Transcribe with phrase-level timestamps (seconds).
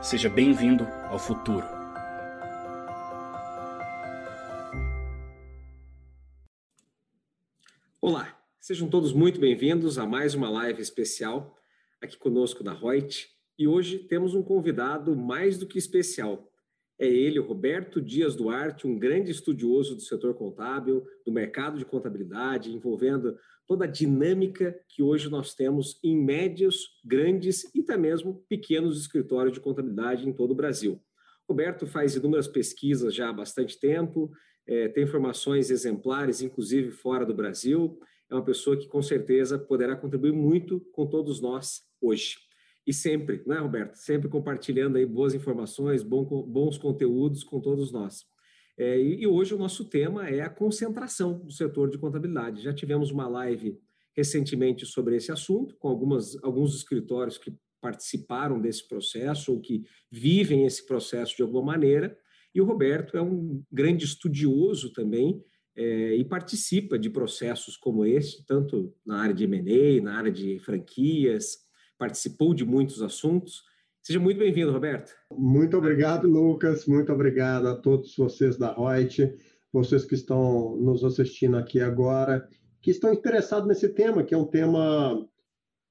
[0.00, 1.66] Seja bem-vindo ao futuro.
[8.00, 11.58] Olá, sejam todos muito bem-vindos a mais uma live especial
[12.00, 13.28] aqui conosco da Reut.
[13.58, 16.48] E hoje temos um convidado mais do que especial.
[16.98, 22.74] É ele, Roberto Dias Duarte, um grande estudioso do setor contábil, do mercado de contabilidade,
[22.74, 23.38] envolvendo
[23.68, 29.52] toda a dinâmica que hoje nós temos em médios, grandes e até mesmo pequenos escritórios
[29.52, 31.00] de contabilidade em todo o Brasil.
[31.48, 34.30] Roberto faz inúmeras pesquisas já há bastante tempo,
[34.66, 37.98] é, tem informações exemplares, inclusive fora do Brasil.
[38.30, 42.47] É uma pessoa que com certeza poderá contribuir muito com todos nós hoje.
[42.88, 43.96] E sempre, né, Roberto?
[43.96, 48.24] Sempre compartilhando aí boas informações, bons conteúdos com todos nós.
[48.78, 52.62] É, e, hoje o nosso tema é a concentração do setor de contabilidade.
[52.62, 53.78] Já tivemos uma live
[54.16, 60.64] recentemente sobre esse assunto, com algumas, alguns escritórios que participaram desse processo ou que vivem
[60.64, 62.16] esse processo de alguma maneira.
[62.54, 65.44] E o Roberto é um grande estudioso também
[65.76, 70.58] é, e participa de processos como esse, tanto na área de M&A, na área de
[70.60, 71.67] franquias,
[71.98, 73.64] participou de muitos assuntos.
[74.02, 75.12] Seja muito bem-vindo, Roberto.
[75.36, 76.86] Muito obrigado, Lucas.
[76.86, 79.34] Muito obrigado a todos vocês da Reut,
[79.72, 82.48] vocês que estão nos assistindo aqui agora,
[82.80, 85.28] que estão interessados nesse tema, que é um tema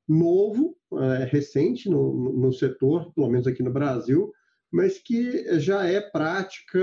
[0.07, 4.31] novo, é, recente no, no setor, pelo menos aqui no Brasil,
[4.71, 6.79] mas que já é prática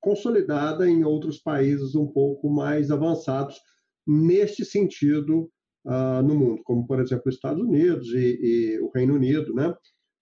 [0.00, 3.60] consolidada em outros países um pouco mais avançados
[4.06, 5.48] neste sentido
[5.84, 9.74] uh, no mundo, como por exemplo os Estados Unidos e, e o Reino Unido, né?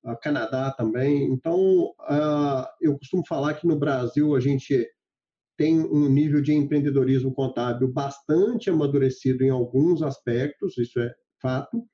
[0.04, 1.24] uh, Canadá também.
[1.24, 4.86] Então, uh, eu costumo falar que no Brasil a gente
[5.56, 11.84] tem um nível de empreendedorismo contábil bastante amadurecido em alguns aspectos, isso é fato,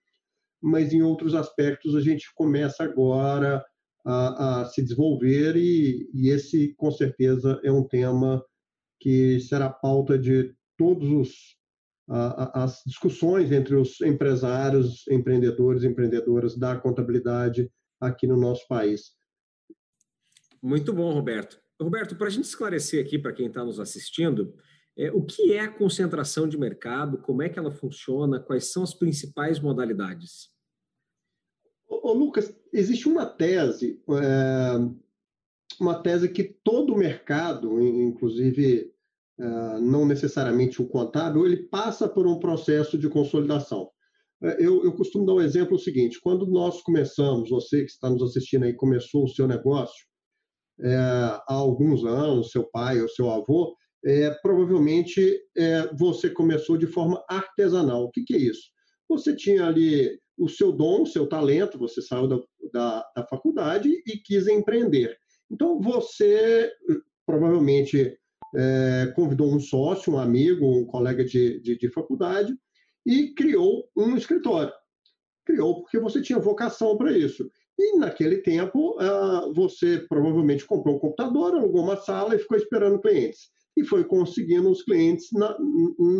[0.62, 3.64] mas em outros aspectos a gente começa agora
[4.04, 8.40] a, a se desenvolver e, e, esse, com certeza, é um tema
[9.00, 11.55] que será pauta de todos os
[12.08, 19.16] as discussões entre os empresários, empreendedores e empreendedoras da contabilidade aqui no nosso país.
[20.62, 21.60] Muito bom, Roberto.
[21.80, 24.54] Roberto, para a gente esclarecer aqui para quem está nos assistindo,
[24.96, 28.82] é, o que é a concentração de mercado, como é que ela funciona, quais são
[28.82, 30.48] as principais modalidades?
[31.86, 34.72] Ô, ô Lucas, existe uma tese, é,
[35.78, 38.95] uma tese que todo mercado, inclusive
[39.38, 43.90] não necessariamente o contábil, ele passa por um processo de consolidação.
[44.42, 48.22] É, eu, eu costumo dar um exemplo seguinte: quando nós começamos, você que está nos
[48.22, 50.06] assistindo aí, começou o seu negócio
[50.80, 53.74] é, há alguns anos, seu pai ou seu avô,
[54.04, 58.04] é, provavelmente é, você começou de forma artesanal.
[58.04, 58.70] O que, que, é isso?
[59.08, 62.38] Você tinha ali o seu dom, o seu talento, você saiu da,
[62.72, 65.16] da, da faculdade e quis empreender.
[65.50, 66.70] Então, você
[67.24, 68.16] provavelmente
[68.54, 72.54] é, convidou um sócio, um amigo, um colega de, de, de faculdade,
[73.04, 74.72] e criou um escritório.
[75.44, 77.48] Criou porque você tinha vocação para isso.
[77.78, 83.00] E naquele tempo, ah, você provavelmente comprou um computador, alugou uma sala e ficou esperando
[83.00, 83.50] clientes.
[83.76, 85.56] E foi conseguindo os clientes na,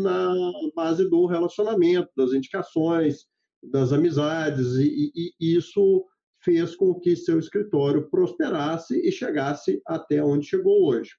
[0.03, 3.25] na base do relacionamento, das indicações,
[3.63, 6.05] das amizades, e, e, e isso
[6.45, 11.11] fez com que seu escritório prosperasse e chegasse até onde chegou hoje.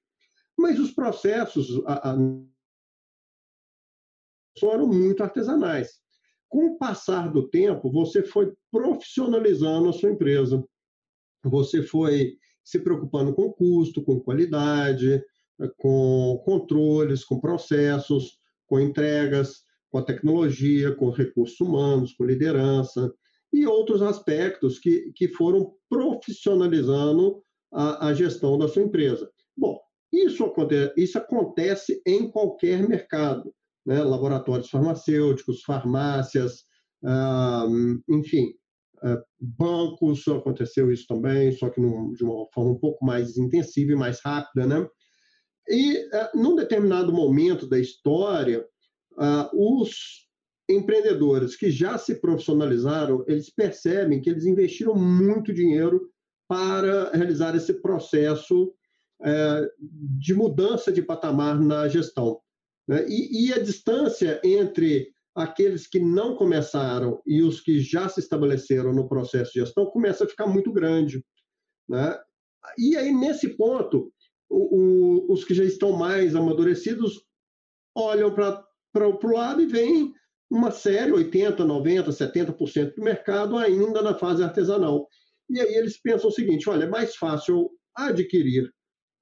[0.58, 2.16] Mas os processos, a, a,
[4.58, 6.00] foram muito artesanais.
[6.48, 10.64] Com o passar do tempo, você foi profissionalizando a sua empresa.
[11.44, 15.22] Você foi se preocupando com custo, com qualidade,
[15.76, 23.12] com controles, com processos, com entregas, com a tecnologia, com recursos humanos, com liderança
[23.52, 27.42] e outros aspectos que, que foram profissionalizando
[27.72, 29.30] a, a gestão da sua empresa.
[29.56, 29.78] Bom,
[30.12, 33.52] isso acontece, isso acontece em qualquer mercado
[33.88, 36.64] né, laboratórios farmacêuticos, farmácias,
[37.04, 37.66] ah,
[38.08, 38.52] enfim,
[39.02, 43.92] ah, bancos, aconteceu isso também, só que num, de uma forma um pouco mais intensiva
[43.92, 44.86] e mais rápida, né?
[45.68, 48.66] E, ah, num determinado momento da história,
[49.52, 50.28] os
[50.68, 56.08] empreendedores que já se profissionalizaram, eles percebem que eles investiram muito dinheiro
[56.46, 58.72] para realizar esse processo
[59.20, 62.40] de mudança de patamar na gestão.
[62.86, 63.04] Né?
[63.08, 69.08] E, a distância entre aqueles que não começaram e os que já se estabeleceram no
[69.08, 71.24] processo de gestão começa a ficar muito grande.
[71.88, 72.18] Né?
[72.78, 74.12] E aí, nesse ponto,
[74.50, 77.22] os que já estão mais amadurecidos
[77.94, 80.12] olham para o lado e veem
[80.50, 85.06] uma série, 80%, 90%, 70% do mercado ainda na fase artesanal.
[85.50, 88.72] E aí eles pensam o seguinte: olha, é mais fácil adquirir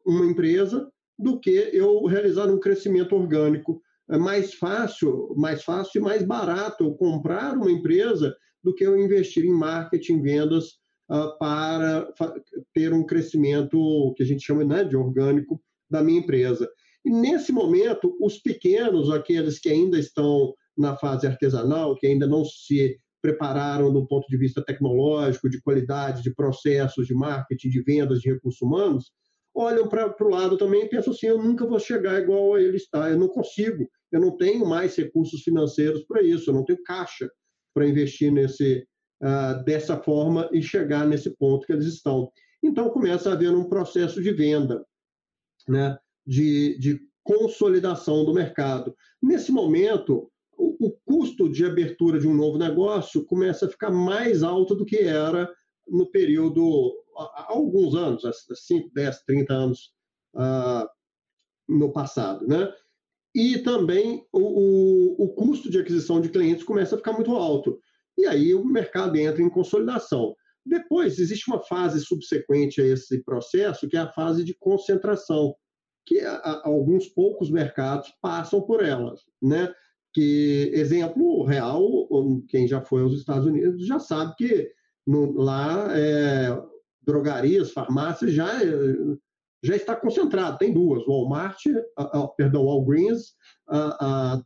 [0.06, 3.80] uma empresa do que eu realizar um crescimento orgânico.
[4.08, 9.00] É mais fácil, mais fácil e mais barato eu comprar uma empresa do que eu
[9.00, 10.74] investir em marketing, vendas
[11.10, 12.08] uh, para
[12.72, 15.60] ter um crescimento que a gente chama né, de orgânico
[15.90, 16.68] da minha empresa.
[17.04, 22.44] E nesse momento, os pequenos, aqueles que ainda estão na fase artesanal, que ainda não
[22.44, 28.20] se prepararam do ponto de vista tecnológico, de qualidade, de processos, de marketing, de vendas,
[28.20, 29.10] de recursos humanos,
[29.56, 32.76] olham para o lado também e pensam assim: eu nunca vou chegar igual a ele
[32.76, 36.82] está, eu não consigo, eu não tenho mais recursos financeiros para isso, eu não tenho
[36.84, 37.28] caixa
[37.74, 38.86] para investir nesse,
[39.22, 42.30] uh, dessa forma e chegar nesse ponto que eles estão.
[42.62, 44.84] Então começa a haver um processo de venda,
[45.68, 48.94] né, de, de consolidação do mercado.
[49.22, 54.42] Nesse momento, o, o custo de abertura de um novo negócio começa a ficar mais
[54.42, 55.50] alto do que era
[55.86, 59.92] no período há alguns anos, há 5, 10, 30 anos
[60.34, 60.88] uh,
[61.68, 62.72] no passado, né?
[63.34, 67.78] E também o, o, o, custo de aquisição de clientes começa a ficar muito alto.
[68.16, 70.34] E aí o mercado entra em consolidação.
[70.64, 75.54] Depois, existe uma fase subsequente a esse processo, que é a fase de concentração,
[76.06, 79.72] que a, a, alguns poucos mercados passam por elas, né?
[80.14, 81.84] Que, exemplo real,
[82.48, 84.72] quem já foi aos Estados Unidos já sabe que
[85.06, 86.58] no, lá é,
[87.06, 88.58] drogarias, farmácias, já,
[89.62, 90.58] já está concentrado.
[90.58, 91.62] Tem duas, Walmart,
[92.36, 93.34] perdão, Walgreens,
[93.68, 94.44] uh,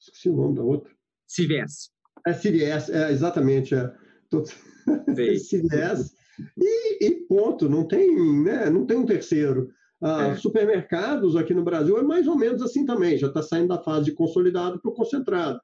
[0.00, 0.92] esqueci o nome da outra.
[1.28, 1.90] CVS.
[2.26, 3.74] É CVS, é, exatamente.
[3.74, 3.92] É.
[4.30, 6.14] CVS.
[6.58, 9.70] E, e, ponto, não tem, né, não tem um terceiro.
[10.02, 10.34] É.
[10.34, 14.06] Supermercados aqui no Brasil é mais ou menos assim também, já está saindo da fase
[14.06, 15.60] de consolidado para o concentrado.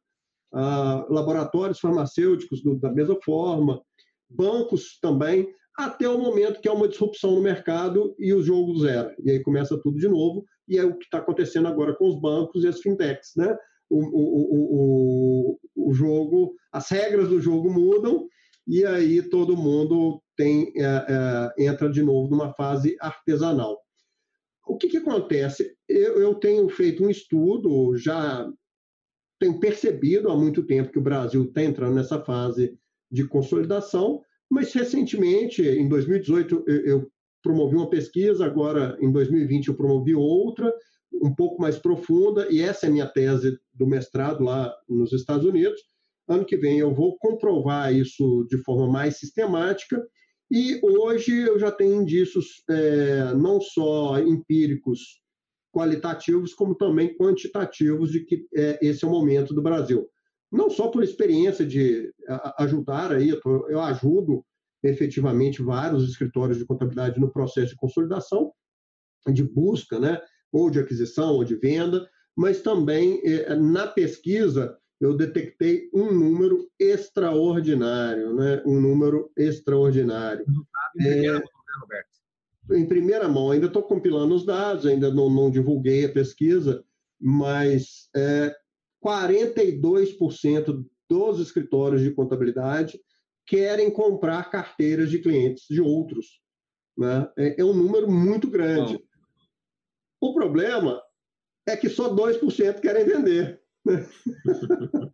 [0.52, 3.82] laboratórios farmacêuticos do, da mesma forma,
[4.28, 9.14] bancos também até o momento que é uma disrupção no mercado e o jogo zero.
[9.25, 12.20] E aí começa tudo de novo, e é o que está acontecendo agora com os
[12.20, 13.32] bancos e as fintechs.
[13.37, 13.56] Né?
[13.88, 18.28] O, o, o, o jogo, as regras do jogo mudam,
[18.67, 20.82] e aí todo mundo tem, é,
[21.58, 23.78] é, entra de novo numa fase artesanal.
[24.66, 25.75] O que, que acontece?
[25.88, 28.49] Eu, eu tenho feito um estudo, já
[29.40, 32.78] tenho percebido há muito tempo que o Brasil está entrando nessa fase
[33.11, 37.08] de consolidação, mas recentemente, em 2018, eu
[37.41, 40.75] promovi uma pesquisa, agora em 2020 eu promovi outra,
[41.23, 45.47] um pouco mais profunda, e essa é a minha tese do mestrado lá nos Estados
[45.47, 45.81] Unidos.
[46.29, 50.05] Ano que vem eu vou comprovar isso de forma mais sistemática,
[50.50, 55.20] e hoje eu já tenho indícios é, não só empíricos
[55.73, 60.08] qualitativos, como também quantitativos de que é, esse é o momento do Brasil
[60.50, 62.12] não só por experiência de
[62.58, 63.31] ajudar aí,
[63.69, 64.44] eu ajudo
[64.82, 68.52] efetivamente vários escritórios de contabilidade no processo de consolidação,
[69.32, 70.20] de busca, né,
[70.50, 76.69] ou de aquisição ou de venda, mas também eh, na pesquisa eu detectei um número
[76.79, 80.44] extraordinário, né, um número extraordinário.
[80.97, 82.11] Em primeira é, mão, né, Roberto?
[82.73, 86.85] Em primeira mão, ainda estou compilando os dados, ainda não, não divulguei a pesquisa,
[87.19, 88.55] mas é,
[89.05, 93.00] 42% dos escritórios de contabilidade
[93.47, 96.40] querem comprar carteiras de clientes de outros.
[96.97, 97.28] Né?
[97.37, 98.95] É, é um número muito grande.
[100.21, 100.28] Bom.
[100.28, 101.02] O problema
[101.66, 103.61] é que só 2% querem vender.
[103.85, 104.07] Né?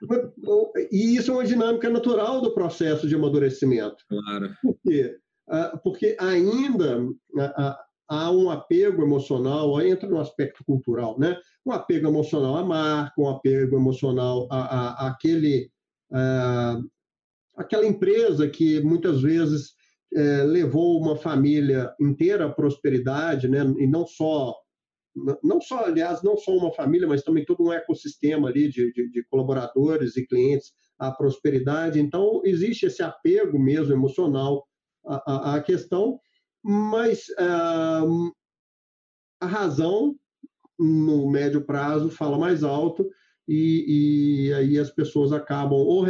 [0.92, 4.04] e isso é uma dinâmica natural do processo de amadurecimento.
[4.08, 4.54] Claro.
[4.62, 5.18] Por quê?
[5.48, 7.04] Ah, porque ainda
[8.10, 11.38] há um apego emocional, entra no aspecto cultural, né?
[11.64, 15.70] Um apego emocional à marca, um apego emocional à, à, àquele,
[16.12, 16.80] à,
[17.56, 19.74] àquela empresa que muitas vezes
[20.12, 23.60] é, levou uma família inteira à prosperidade, né?
[23.78, 24.56] E não só
[25.42, 29.10] não só, aliás, não só uma família, mas também todo um ecossistema ali de, de,
[29.10, 31.98] de colaboradores e clientes à prosperidade.
[31.98, 34.64] Então, existe esse apego mesmo emocional
[35.04, 36.20] à, à, à questão,
[36.62, 38.32] mas uh,
[39.40, 40.16] a razão
[40.78, 43.08] no médio prazo fala mais alto
[43.46, 46.06] e, e aí as pessoas acabam ou,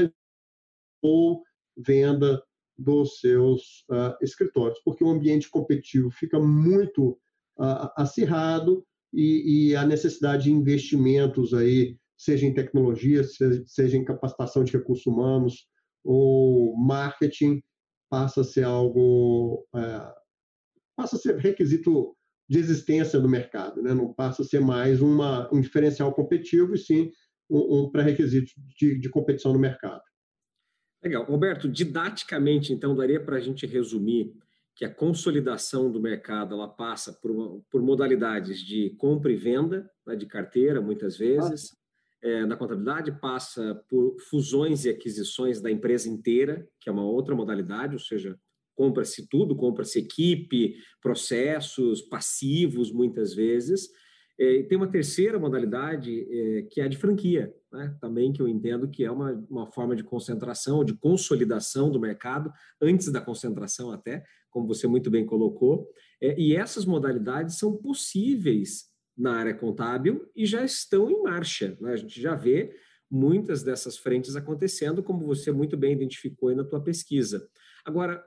[1.02, 1.42] ou
[1.76, 2.42] venda
[2.76, 7.10] dos seus uh, escritórios, porque o ambiente competitivo fica muito
[7.58, 14.04] uh, acirrado e, e, a necessidade de investimentos aí, seja em tecnologia, seja, seja em
[14.04, 15.66] capacitação de recursos humanos
[16.04, 17.62] ou marketing,
[18.08, 20.19] passa a ser algo uh,
[20.96, 22.16] passa a ser requisito
[22.48, 23.94] de existência do mercado, né?
[23.94, 27.12] não passa a ser mais uma, um diferencial competitivo, e sim
[27.48, 30.02] um, um pré-requisito de, de competição no mercado.
[31.02, 31.24] Legal.
[31.24, 34.34] Roberto, didaticamente, então, daria para a gente resumir
[34.74, 40.16] que a consolidação do mercado ela passa por, por modalidades de compra e venda né,
[40.16, 41.76] de carteira, muitas vezes.
[42.22, 47.34] É, na contabilidade, passa por fusões e aquisições da empresa inteira, que é uma outra
[47.34, 48.38] modalidade, ou seja,
[48.80, 53.90] compra-se tudo, compra-se equipe, processos, passivos, muitas vezes.
[54.38, 57.94] É, tem uma terceira modalidade, é, que é a de franquia, né?
[58.00, 62.50] também que eu entendo que é uma, uma forma de concentração, de consolidação do mercado,
[62.80, 65.86] antes da concentração até, como você muito bem colocou.
[66.18, 71.76] É, e essas modalidades são possíveis na área contábil e já estão em marcha.
[71.78, 71.92] Né?
[71.92, 72.74] A gente já vê
[73.10, 77.46] muitas dessas frentes acontecendo, como você muito bem identificou aí na tua pesquisa.
[77.84, 78.24] Agora,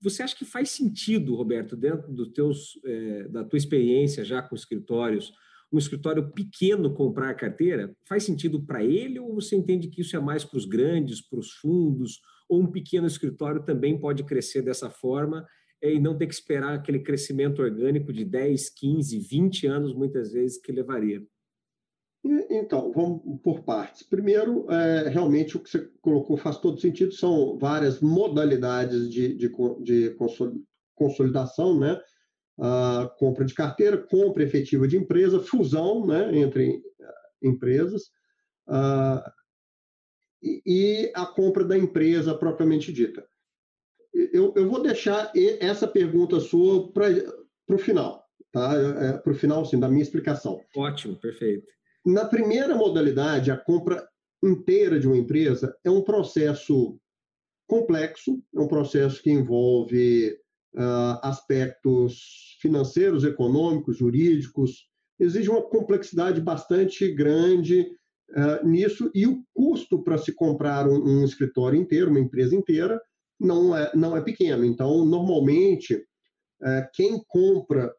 [0.00, 4.54] você acha que faz sentido, Roberto, dentro do teus, é, da tua experiência já com
[4.54, 5.32] escritórios,
[5.72, 7.94] um escritório pequeno comprar carteira?
[8.06, 11.38] Faz sentido para ele ou você entende que isso é mais para os grandes, para
[11.38, 15.46] os fundos, ou um pequeno escritório também pode crescer dessa forma
[15.82, 20.32] é, e não ter que esperar aquele crescimento orgânico de 10, 15, 20 anos, muitas
[20.32, 21.22] vezes, que levaria?
[22.24, 24.02] Então, vamos por partes.
[24.02, 29.50] Primeiro, é, realmente o que você colocou faz todo sentido, são várias modalidades de, de,
[29.82, 30.16] de
[30.94, 31.98] consolidação, né?
[32.58, 36.82] Uh, compra de carteira, compra efetiva de empresa, fusão né, entre
[37.40, 38.06] empresas
[38.66, 39.22] uh,
[40.42, 43.24] e, e, a compra da empresa propriamente dita.
[44.12, 47.06] Eu, eu vou deixar essa pergunta sua para
[47.68, 48.74] o final, tá?
[48.74, 50.60] É, para o final, sim, da minha explicação.
[50.76, 51.77] Ótimo, perfeito.
[52.04, 54.08] Na primeira modalidade, a compra
[54.42, 56.98] inteira de uma empresa é um processo
[57.66, 60.38] complexo, é um processo que envolve
[60.74, 64.88] uh, aspectos financeiros, econômicos, jurídicos,
[65.18, 67.90] exige uma complexidade bastante grande
[68.30, 73.00] uh, nisso e o custo para se comprar um, um, escritório inteiro, uma empresa inteira,
[73.38, 74.64] não é, não é pequeno.
[74.64, 77.92] Então, normalmente, uh, quem compra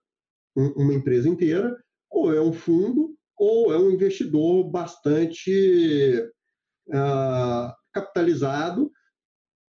[0.56, 1.77] um, uma empresa inteira
[2.10, 6.22] ou é um fundo ou é um investidor bastante
[6.89, 8.91] uh, capitalizado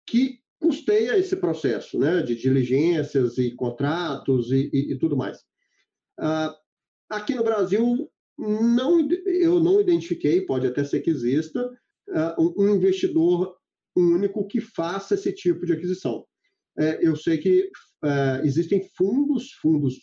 [0.06, 5.38] que custeia esse processo né, de diligências e contratos e, e, e tudo mais.
[6.20, 6.54] Uh,
[7.08, 11.66] aqui no Brasil, não, eu não identifiquei, pode até ser que exista,
[12.08, 13.56] uh, um investidor
[13.96, 16.26] único que faça esse tipo de aquisição.
[16.78, 17.70] É, eu sei que
[18.04, 19.94] uh, existem fundos, fundos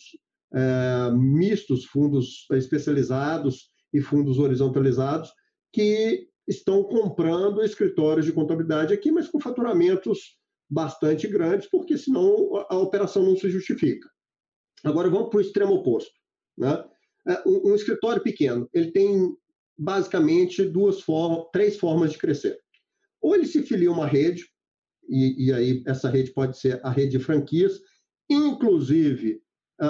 [0.53, 5.31] é, mistos, fundos especializados e fundos horizontalizados,
[5.71, 10.37] que estão comprando escritórios de contabilidade aqui, mas com faturamentos
[10.69, 14.09] bastante grandes, porque senão a operação não se justifica.
[14.83, 16.11] Agora vamos para o extremo oposto.
[16.57, 16.83] Né?
[17.27, 19.35] É, um, um escritório pequeno, ele tem
[19.77, 22.57] basicamente duas formas, três formas de crescer.
[23.21, 24.45] Ou ele se filia a uma rede,
[25.09, 27.79] e, e aí essa rede pode ser a rede de franquias,
[28.29, 29.41] inclusive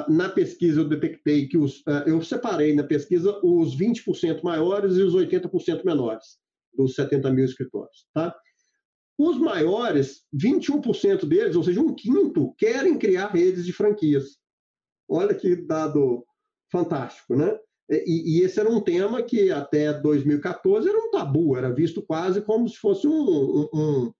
[0.08, 5.02] na pesquisa eu detectei que os, ah, eu separei na pesquisa os 20% maiores e
[5.02, 6.40] os 80% menores
[6.74, 8.08] dos 70 mil escritórios.
[8.14, 8.34] Tá?
[9.18, 14.38] Os maiores, 21% deles, ou seja, um quinto, querem criar redes de franquias.
[15.10, 16.26] Olha que dado
[16.72, 17.58] fantástico, né?
[17.90, 22.42] E, e, esse era um tema que até 2014 era um tabu, era visto quase
[22.42, 24.14] como se fosse um, um,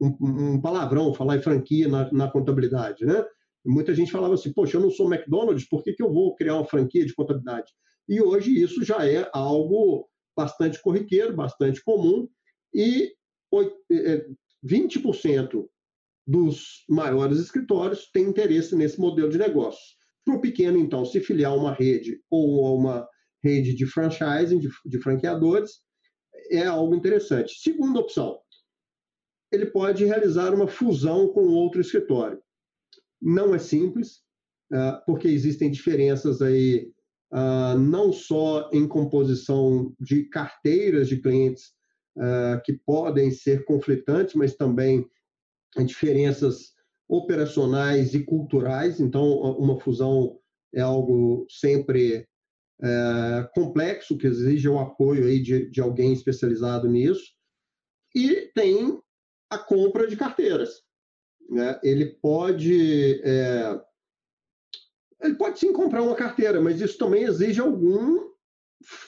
[0.00, 3.26] um, um palavrão falar em franquia na, na contabilidade, né?
[3.66, 6.54] Muita gente falava assim, poxa, eu não sou McDonald's, por que, que eu vou criar
[6.54, 7.72] uma franquia de contabilidade?
[8.08, 12.28] E hoje isso já é algo bastante corriqueiro, bastante comum,
[12.74, 13.12] e
[14.64, 15.68] 20% é,
[16.26, 19.96] dos maiores escritórios têm interesse nesse modelo de negócio.
[20.24, 23.08] Para o pequeno, então, se filiar a uma rede ou a uma
[23.42, 25.80] rede de franchising, de, de franqueadores,
[26.50, 27.54] é algo interessante.
[27.60, 28.38] Segunda opção,
[29.52, 32.40] ele pode realizar uma fusão com outro escritório.
[33.20, 34.18] Não é simples,
[34.72, 36.90] uh, porque existem diferenças aí,
[37.32, 41.72] uh, não só em composição de carteiras de clientes
[42.16, 45.08] uh, que podem ser conflitantes, mas também
[45.84, 46.72] diferenças
[47.08, 49.00] operacionais e culturais.
[49.00, 49.24] Então,
[49.58, 50.38] uma fusão
[50.74, 52.26] é algo sempre
[52.82, 57.32] é, complexo, que exige o apoio aí de, de alguém especializado nisso.
[58.14, 59.00] E tem
[59.50, 60.85] a compra de carteiras
[61.48, 63.80] né, ele pode é,
[65.22, 68.26] ele pode sim comprar uma carteira, mas isso também exige algum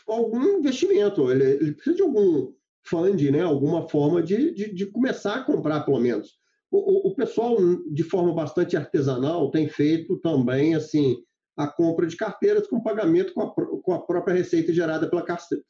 [0.07, 1.30] algum investimento.
[1.30, 2.52] Ele, ele precisa de algum
[2.85, 6.38] fund, né, alguma forma de, de, de começar a comprar, pelo menos.
[6.71, 7.57] O, o, o, pessoal,
[7.90, 11.16] de forma bastante artesanal, tem feito também assim
[11.57, 15.25] a compra de carteiras com pagamento com a, com a própria receita gerada pela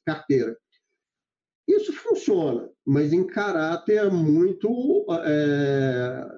[0.05, 0.57] carteira.
[1.67, 6.29] Isso funciona, mas em caráter muito é,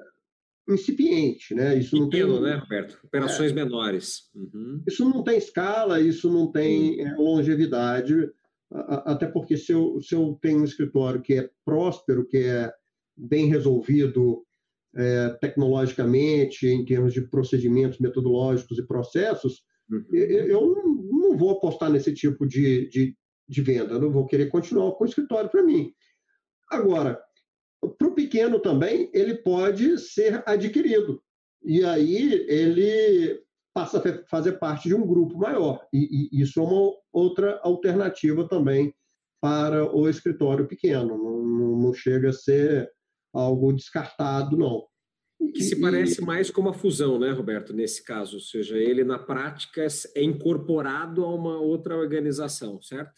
[0.68, 1.76] incipiente, né?
[1.76, 3.00] Isso Pequeno, não tem, né, Roberto?
[3.04, 4.30] Operações é, menores.
[4.34, 4.82] Uhum.
[4.86, 7.22] Isso não tem escala, isso não tem uhum.
[7.22, 8.30] longevidade,
[8.70, 12.72] até porque se eu, se eu tenho um escritório que é próspero, que é
[13.16, 14.44] bem resolvido
[14.94, 20.04] é, tecnologicamente, em termos de procedimentos metodológicos e processos, uhum.
[20.12, 20.94] eu, eu não,
[21.30, 23.16] não, vou apostar nesse tipo de, de,
[23.48, 25.92] de venda, eu não vou querer continuar com o escritório para mim.
[26.70, 27.20] Agora,
[27.98, 31.22] para o pequeno também, ele pode ser adquirido.
[31.62, 33.42] E aí ele
[33.74, 35.86] passa a fazer parte de um grupo maior.
[35.92, 38.94] E, e isso é uma outra alternativa também
[39.40, 41.16] para o escritório pequeno.
[41.16, 42.90] Não, não chega a ser
[43.32, 44.86] algo descartado, não.
[45.54, 48.36] Que se parece mais com uma fusão, né, Roberto, nesse caso?
[48.36, 53.14] Ou seja, ele na prática é incorporado a uma outra organização, certo?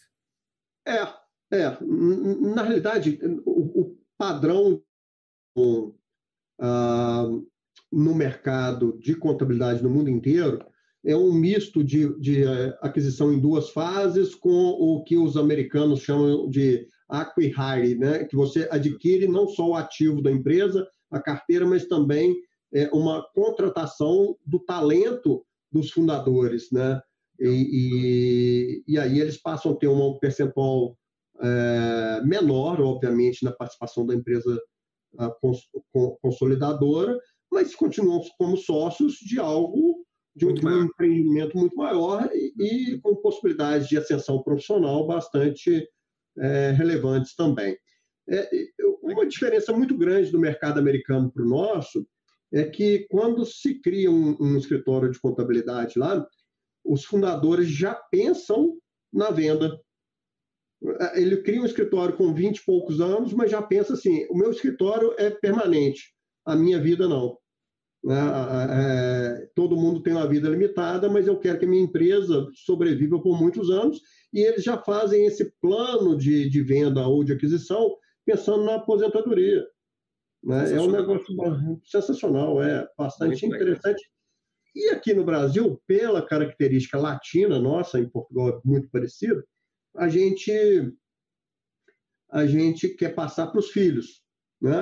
[0.87, 1.01] É,
[1.51, 1.77] é.
[2.55, 4.81] Na realidade, o, padrão
[5.57, 7.45] uh,
[7.91, 10.65] no mercado de contabilidade no mundo inteiro
[11.05, 15.99] é um misto de, de eh, aquisição em duas fases com o que os americanos
[15.99, 18.23] chamam de acquihire, né?
[18.23, 22.33] que você adquire não só o ativo da empresa, a carteira, mas também
[22.73, 26.71] é, uma contratação do talento dos fundadores.
[26.71, 27.01] Né?
[27.37, 30.97] E, e, e aí eles passam a ter um percentual
[31.43, 34.59] é, menor, obviamente, na participação da empresa
[35.41, 35.69] cons,
[36.21, 37.19] consolidadora,
[37.51, 40.03] mas continuam como sócios de algo,
[40.35, 42.53] de um, de um empreendimento muito maior e,
[42.93, 45.87] e, com possibilidades de ascensão profissional bastante
[46.39, 47.77] é, relevantes também.
[48.27, 48.49] É,
[49.03, 52.07] uma diferença muito grande do mercado americano para o nosso
[52.51, 56.25] é que quando se cria um, um escritório de contabilidade lá,
[56.85, 58.77] os fundadores já pensam
[59.11, 59.79] na venda
[61.15, 64.51] ele cria um escritório com 20 e poucos anos, mas já pensa assim: o meu
[64.51, 66.13] escritório é permanente,
[66.45, 67.37] a minha vida não.
[68.03, 68.19] Né?
[68.69, 73.21] É, todo mundo tem uma vida limitada, mas eu quero que a minha empresa sobreviva
[73.21, 74.01] por muitos anos,
[74.33, 79.65] e eles já fazem esse plano de, de venda ou de aquisição pensando na aposentadoria.
[80.43, 80.73] Né?
[80.73, 81.33] É um negócio
[81.85, 84.01] sensacional, é bastante Muito interessante.
[84.01, 84.13] Legal.
[84.75, 89.43] E aqui no Brasil, pela característica latina nossa, em Portugal é muito parecido,
[89.95, 90.51] a gente
[92.31, 94.23] a gente quer passar para os filhos.
[94.59, 94.73] Né?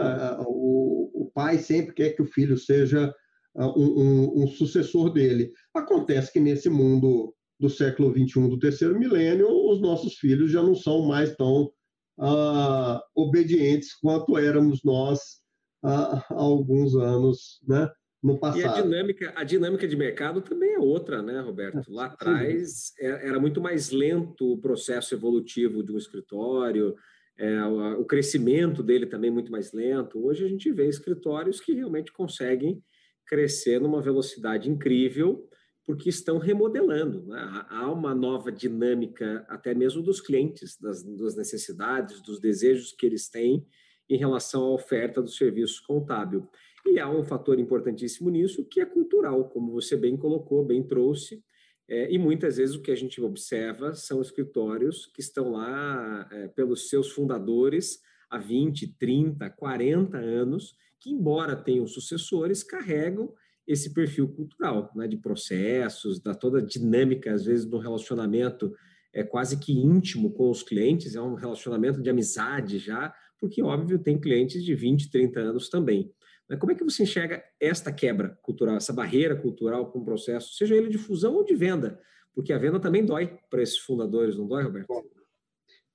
[0.47, 3.13] O, o, pai sempre quer que o filho seja
[3.55, 5.51] um, um, um, sucessor dele.
[5.73, 10.75] Acontece que nesse mundo do século XXI, do terceiro milênio, os nossos filhos já não
[10.75, 11.71] são mais tão
[12.17, 15.41] uh, obedientes quanto éramos nós
[15.83, 17.89] uh, há alguns anos, né?
[18.21, 18.59] No passado.
[18.59, 21.91] E a dinâmica, a dinâmica de mercado também é outra, né, Roberto?
[21.91, 26.95] Lá atrás é, era muito mais lento o processo evolutivo de um escritório,
[27.37, 30.23] é, o crescimento dele também muito mais lento.
[30.23, 32.83] Hoje a gente vê escritórios que realmente conseguem
[33.25, 35.47] crescer numa velocidade incrível,
[35.85, 37.25] porque estão remodelando.
[37.25, 37.65] Né?
[37.69, 43.29] Há uma nova dinâmica, até mesmo dos clientes, das, das necessidades, dos desejos que eles
[43.29, 43.65] têm
[44.07, 46.47] em relação à oferta do serviço contábil.
[46.85, 51.43] E há um fator importantíssimo nisso, que é cultural, como você bem colocou, bem trouxe.
[51.87, 56.47] É, e muitas vezes o que a gente observa são escritórios que estão lá é,
[56.49, 63.33] pelos seus fundadores há 20, 30, 40 anos, que, embora tenham sucessores, carregam
[63.67, 68.73] esse perfil cultural, né, de processos, da toda a dinâmica, às vezes, do relacionamento
[69.13, 73.99] é quase que íntimo com os clientes, é um relacionamento de amizade já, porque, óbvio,
[73.99, 76.11] tem clientes de 20, 30 anos também.
[76.57, 80.75] Como é que você enxerga esta quebra cultural, essa barreira cultural com o processo, seja
[80.75, 81.99] ele de fusão ou de venda?
[82.33, 84.87] Porque a venda também dói para esses fundadores, não dói, Roberto?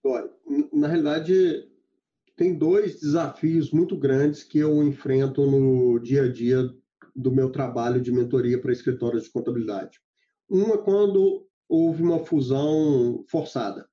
[0.02, 0.30] Dói.
[0.72, 1.66] Na realidade,
[2.36, 6.70] tem dois desafios muito grandes que eu enfrento no dia a dia
[7.14, 9.98] do meu trabalho de mentoria para escritórios de contabilidade.
[10.48, 13.88] Um é quando houve uma fusão forçada.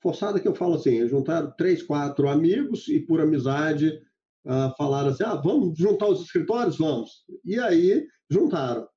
[0.00, 4.00] Forçada que eu falo assim, juntaram três, quatro amigos e por amizade
[4.46, 6.78] uh, falaram assim: ah, vamos juntar os escritórios?
[6.78, 7.24] Vamos.
[7.44, 8.88] E aí juntaram,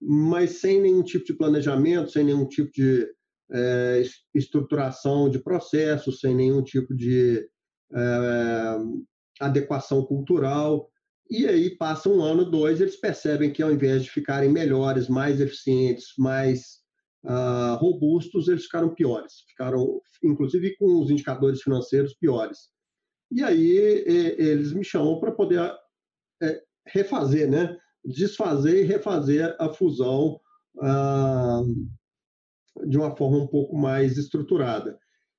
[0.00, 3.08] mas sem nenhum tipo de planejamento, sem nenhum tipo de
[3.52, 4.02] é,
[4.34, 7.44] estruturação de processos, sem nenhum tipo de
[7.92, 8.76] é,
[9.40, 10.88] adequação cultural.
[11.30, 15.40] E aí passa um ano, dois, eles percebem que ao invés de ficarem melhores, mais
[15.40, 16.80] eficientes, mais
[17.24, 19.44] uh, robustos, eles ficaram piores.
[19.48, 22.68] Ficaram, inclusive, com os indicadores financeiros piores.
[23.30, 23.76] E aí
[24.38, 25.72] eles me chamam para poder
[26.42, 27.76] é, refazer, né?
[28.04, 30.40] desfazer e refazer a fusão
[30.80, 31.62] ah,
[32.86, 34.98] de uma forma um pouco mais estruturada.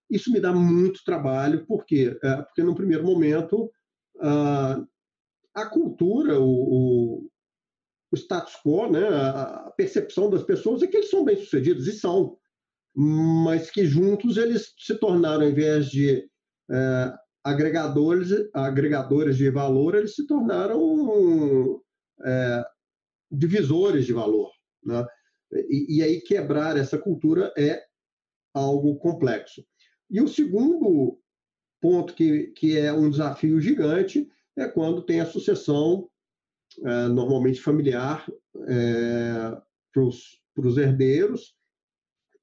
[0.09, 2.17] Isso me dá muito trabalho, por quê?
[2.23, 3.71] É, porque, no primeiro momento,
[4.17, 4.85] uh,
[5.53, 7.29] a cultura, o, o,
[8.11, 12.37] o, status quo, né, a percepção das pessoas é que eles são bem-sucedidos, e são,
[12.93, 16.29] mas que juntos eles se tornaram, ao invés de
[16.69, 21.81] é, agregadores, agregadores de valor, eles se tornaram
[22.23, 22.65] é,
[23.31, 24.51] divisores de valor.
[24.83, 25.05] Né?
[25.51, 27.83] E, e, aí quebrar essa cultura é
[28.53, 29.65] algo complexo.
[30.09, 31.19] E o segundo
[31.79, 36.09] ponto que, que é um desafio gigante é quando tem a sucessão,
[36.85, 38.29] é, normalmente familiar,
[38.67, 39.57] é,
[39.91, 41.55] para os herdeiros,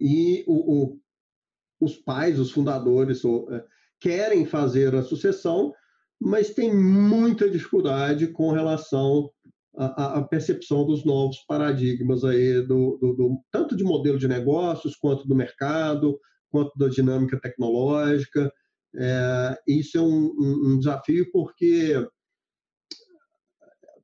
[0.01, 1.01] e o, o,
[1.81, 3.65] os pais, os fundadores, é,
[4.01, 5.73] querem fazer a sucessão,
[6.21, 9.31] mas tem muita dificuldade com relação
[9.77, 14.97] à, à percepção dos novos paradigmas aí, do, do, do, tanto de modelo de negócios,
[14.97, 16.19] quanto do mercado,
[16.51, 18.53] quanto da dinâmica tecnológica.
[18.97, 22.09] É, isso é um, um, desafio porque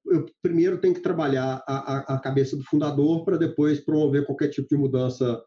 [0.06, 4.68] eu primeiro tenho que trabalhar a, a, cabeça do fundador para depois promover qualquer tipo
[4.68, 5.42] de mudança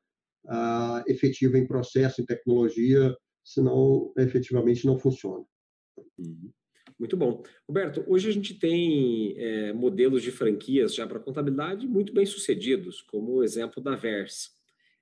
[0.46, 3.16] uh, efetiva em processo, em tecnologia,
[3.48, 5.46] senão efetivamente não funciona.
[6.20, 6.52] Uhum.
[7.00, 7.44] Muito bom.
[7.66, 13.02] Roberto, hoje a gente tem é, modelos de franquias já para contabilidade muito bem sucedidos,
[13.02, 14.50] como o exemplo da Verse.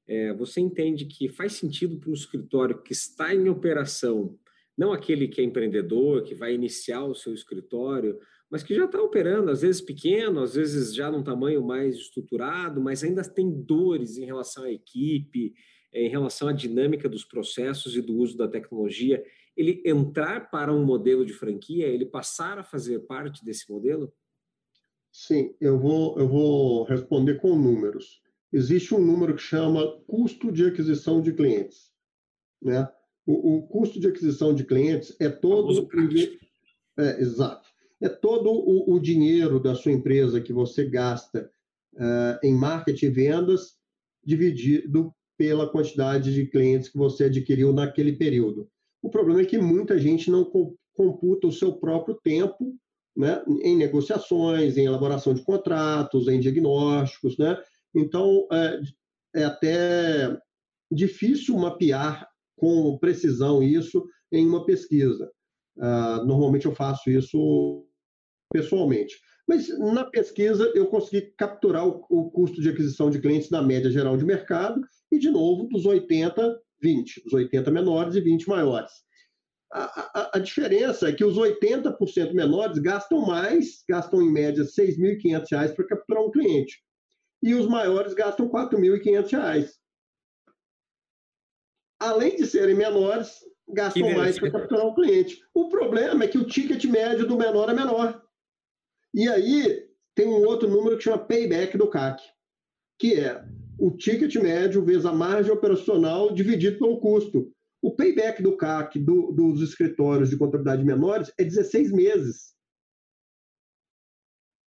[0.08, 4.38] É, você entende que faz sentido para um escritório que está em operação,
[4.78, 8.20] não aquele que é empreendedor, que vai iniciar o seu escritório,
[8.52, 12.80] mas que já está operando, às vezes pequeno, às vezes já num tamanho mais estruturado,
[12.80, 15.54] mas ainda tem dores em relação à equipe,
[15.96, 19.24] em relação à dinâmica dos processos e do uso da tecnologia,
[19.56, 24.14] ele entrar para um modelo de franquia, ele passar a fazer parte desse modelo?
[25.10, 28.22] Sim, eu vou, eu vou responder com números.
[28.52, 31.94] Existe um número que chama custo de aquisição de clientes.
[32.62, 32.88] Né?
[33.26, 35.82] O, o custo de aquisição de clientes é todo.
[35.82, 35.90] O
[36.98, 37.70] é, exato.
[38.02, 41.50] É todo o, o, dinheiro da sua empresa que você gasta
[41.94, 43.78] uh, em marketing e vendas
[44.24, 48.70] dividido pela quantidade de clientes que você adquiriu naquele período.
[49.02, 50.46] O problema é que muita gente não
[50.94, 52.76] computa o seu próprio tempo
[53.16, 57.38] né, em negociações, em elaboração de contratos, em diagnósticos.
[57.38, 57.58] Né?
[57.96, 58.82] Então, é,
[59.36, 60.38] é até
[60.92, 65.32] difícil mapear com precisão isso em uma pesquisa.
[65.78, 67.86] Uh, normalmente eu faço isso
[68.52, 69.16] pessoalmente.
[69.48, 73.92] Mas na pesquisa eu consegui capturar o, o, custo de aquisição de clientes na média
[73.92, 74.82] geral de mercado
[75.16, 77.24] e, de novo, dos 80, 20.
[77.26, 78.92] Os 80 menores e 20 maiores.
[79.72, 84.70] A, a, a diferença é que os 80% menores gastam mais, gastam em média R$
[84.70, 86.82] 6.500 para capturar um cliente.
[87.44, 89.70] E os maiores gastam R$ 4.500.
[92.00, 95.42] Além de serem menores, gastam mais para capturar um cliente.
[95.54, 98.22] O problema é que o ticket médio do menor é menor.
[99.14, 102.22] E aí tem um outro número que chama payback do CAC,
[103.00, 103.44] que é
[103.78, 107.52] o ticket médio vezes a margem operacional dividido pelo custo.
[107.82, 112.56] O payback do CAC do, dos escritórios de contabilidade menores é 16 meses.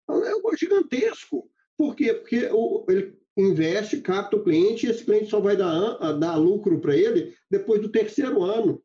[0.03, 1.49] Então, é algo gigantesco.
[1.77, 2.13] Por quê?
[2.13, 6.79] Porque o, ele investe, capta o cliente e esse cliente só vai dar, dar lucro
[6.79, 8.81] para ele depois do terceiro ano.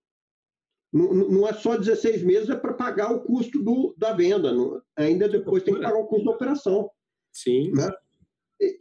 [0.93, 4.53] Não, não é só 16 meses, é para pagar o custo do, da venda.
[4.53, 6.91] Não, ainda depois tem que pagar o custo da operação.
[7.33, 7.73] Sim.
[7.73, 7.89] Né?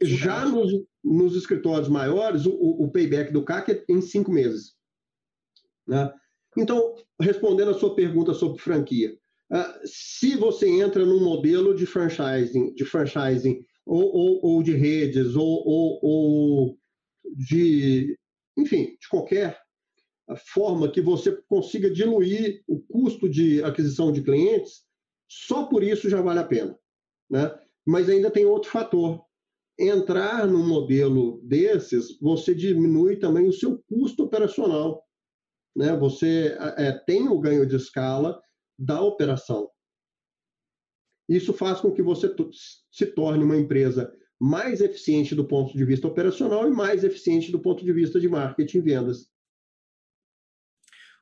[0.02, 0.72] Já nos,
[1.02, 4.74] nos escritórios maiores, o, o, payback do CAC é em cinco meses.
[5.86, 6.12] Né?
[6.56, 9.16] Então, respondendo a sua pergunta sobre franquia,
[9.52, 15.34] uh, se você entra num modelo de franchising, de franchising ou, ou, ou de redes,
[15.34, 15.64] ou,
[16.02, 16.78] ou,
[17.24, 18.16] de,
[18.56, 19.60] enfim, de qualquer
[20.52, 24.84] forma que você consiga diluir o custo de aquisição de clientes,
[25.28, 26.78] só por isso já vale a pena.
[27.28, 27.52] Né?
[27.86, 29.24] Mas ainda tem outro fator.
[29.80, 35.02] Entrar num modelo desses, você diminui também o seu custo operacional.
[35.74, 35.96] Né?
[35.96, 38.40] Você é, tem o ganho de escala
[38.78, 39.70] da operação.
[41.26, 42.28] Isso faz com que você
[42.90, 47.60] se torne uma empresa mais eficiente do ponto de vista operacional e mais eficiente do
[47.60, 49.30] ponto de vista de marketing e vendas.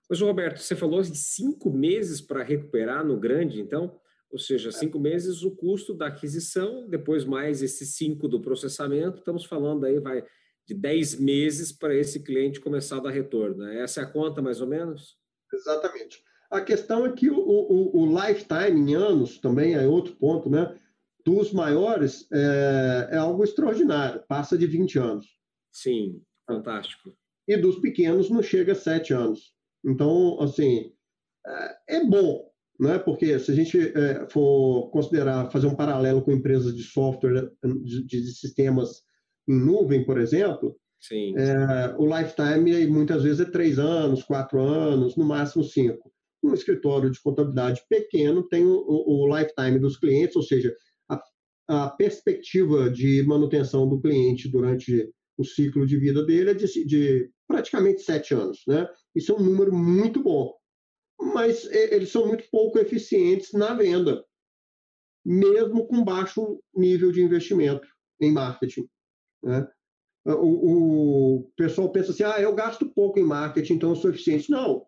[0.09, 4.01] Mas, Roberto, você falou de cinco meses para recuperar no grande, então?
[4.31, 9.45] Ou seja, cinco meses o custo da aquisição, depois mais esses cinco do processamento, estamos
[9.45, 10.23] falando aí, vai
[10.67, 13.65] de dez meses para esse cliente começar a dar retorno.
[13.65, 15.17] Essa é a conta, mais ou menos?
[15.53, 16.23] Exatamente.
[16.51, 20.79] A questão é que o, o, o lifetime em anos também é outro ponto, né?
[21.25, 25.27] Dos maiores é, é algo extraordinário, passa de 20 anos.
[25.73, 27.15] Sim, fantástico.
[27.47, 29.55] e dos pequenos não chega a sete anos.
[29.85, 30.93] Então, assim,
[31.47, 32.48] é, é bom,
[32.79, 32.99] né?
[32.99, 38.05] porque se a gente é, for considerar, fazer um paralelo com empresas de software, de,
[38.05, 39.03] de sistemas
[39.49, 40.77] em nuvem, por exemplo,
[41.37, 46.13] é, o lifetime muitas vezes é três anos, quatro anos, no máximo cinco.
[46.43, 50.75] Um escritório de contabilidade pequeno tem o, o, lifetime dos clientes, ou seja,
[51.09, 51.23] a,
[51.69, 57.31] a, perspectiva de manutenção do cliente durante o ciclo de vida dele é de, de
[57.47, 58.63] praticamente sete anos.
[58.67, 58.87] Né?
[59.15, 60.53] Isso é um número muito bom,
[61.21, 64.25] mas eles são muito pouco eficientes na venda,
[65.25, 67.87] mesmo com baixo nível de investimento
[68.21, 68.89] em marketing.
[69.43, 69.69] Né?
[70.25, 74.51] O, o, pessoal pensa assim, ah, eu gasto pouco em marketing, então eu sou eficiente.
[74.51, 74.87] Não,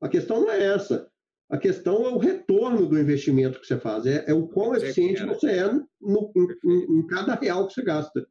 [0.00, 1.10] a questão não é essa.
[1.50, 5.24] A questão é o retorno do investimento que você faz, é, é o quão eficiente
[5.24, 5.70] você é
[6.00, 6.32] no,
[6.64, 8.26] em, em cada real que você gasta.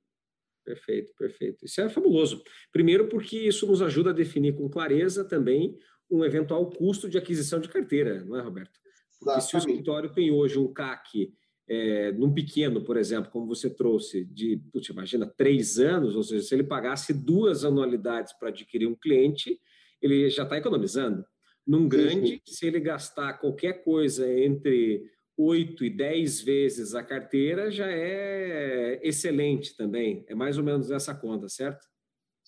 [0.66, 1.66] Perfeito, perfeito.
[1.66, 2.42] Isso é fabuloso.
[2.72, 5.78] Primeiro, porque isso nos ajuda a definir com clareza também
[6.12, 8.80] um eventual custo de aquisição de carteira, não é, Roberto?
[9.20, 11.34] Porque se o escritório tem hoje um CAC
[11.70, 16.44] é, num pequeno, por exemplo, como você trouxe, de, putz, imagina, três anos, ou seja,
[16.44, 19.60] se ele pagasse duas anualidades para adquirir um cliente,
[20.02, 21.24] ele já está economizando.
[21.66, 25.04] Num grande, se ele gastar qualquer coisa entre
[25.38, 30.26] oito e dez vezes a carteira, já é excelente também.
[30.28, 31.88] É mais ou menos essa conta, certo?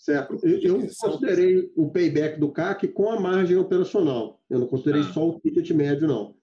[0.04, 0.38] Certo.
[0.46, 4.38] Eu considerei o payback do CAC com a margem operacional.
[4.50, 5.14] Eu não considerei ah.
[5.14, 6.36] só o ticket médio, não.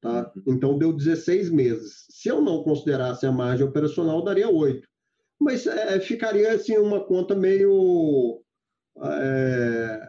[0.00, 0.32] Tá?
[0.36, 0.54] Uhum.
[0.54, 2.06] Então, deu 16 meses.
[2.08, 4.86] Se eu não considerasse a margem operacional, daria 8.
[5.40, 8.40] Mas é, ficaria assim, uma conta meio
[9.02, 10.00] é,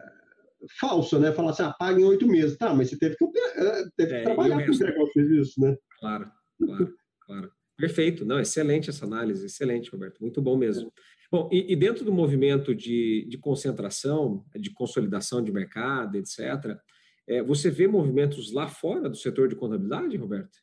[0.78, 1.32] falsa, né?
[1.32, 2.56] Falar assim, ah, paga em 8 meses.
[2.56, 5.76] Tá, mas você teve que, é, teve que é, trabalhar para entregar o serviço, né?
[5.98, 6.94] Claro, claro,
[7.26, 7.52] claro.
[7.76, 8.24] Perfeito.
[8.24, 10.20] Não, excelente essa análise, excelente, Roberto.
[10.20, 10.92] Muito bom mesmo.
[11.32, 16.78] Bom, e, e dentro do movimento de, de concentração, de consolidação de mercado, etc.,
[17.26, 20.58] é, você vê movimentos lá fora do setor de contabilidade, Roberto?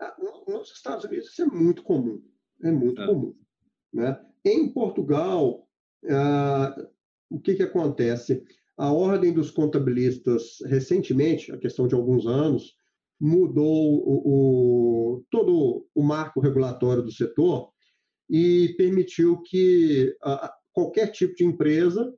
[0.00, 0.16] Ah,
[0.48, 2.22] nos Estados Unidos isso é muito comum,
[2.62, 3.06] é muito ah.
[3.06, 3.36] comum.
[3.92, 4.18] Né?
[4.42, 5.68] Em Portugal,
[6.08, 6.74] ah,
[7.28, 8.42] o que, que acontece?
[8.78, 12.74] A ordem dos contabilistas, recentemente, a questão de alguns anos,
[13.20, 17.73] mudou o, o, todo o marco regulatório do setor
[18.28, 20.16] e permitiu que
[20.72, 22.12] qualquer tipo de empresa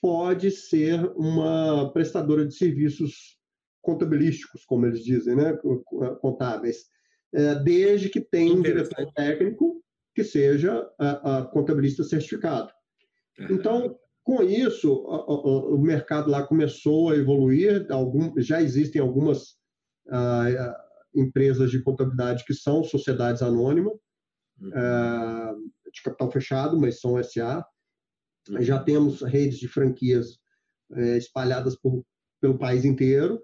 [0.00, 3.38] pode ser uma prestadora de serviços
[3.80, 5.56] contabilísticos, como eles dizem, né?
[6.20, 6.86] contábeis,
[7.32, 9.82] é, desde que tenha um diretor técnico
[10.14, 12.70] que seja a, a contabilista certificado.
[13.50, 17.86] Então, com isso, o mercado lá começou a evoluir,
[18.38, 19.50] já existem algumas
[20.06, 20.74] uh,
[21.14, 23.92] empresas de contabilidade que são sociedades anônimas,
[24.60, 27.64] uh, de capital fechado, mas são SA,
[28.60, 30.38] já temos redes de franquias
[30.92, 32.04] é, espalhadas por,
[32.40, 33.40] pelo país inteiro,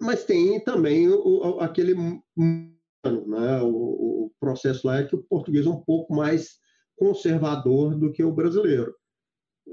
[0.00, 3.62] mas tem também o, aquele né?
[3.62, 6.58] O, o, processo lá é que o português é um pouco mais
[6.96, 8.94] conservador do que o brasileiro.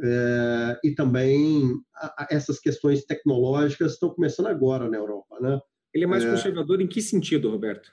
[0.03, 1.63] É, e também
[1.95, 5.39] a, a, essas questões tecnológicas estão começando agora na Europa.
[5.39, 5.59] Né?
[5.93, 7.91] Ele é mais é, conservador em que sentido, Roberto?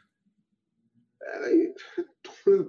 [1.22, 1.74] É,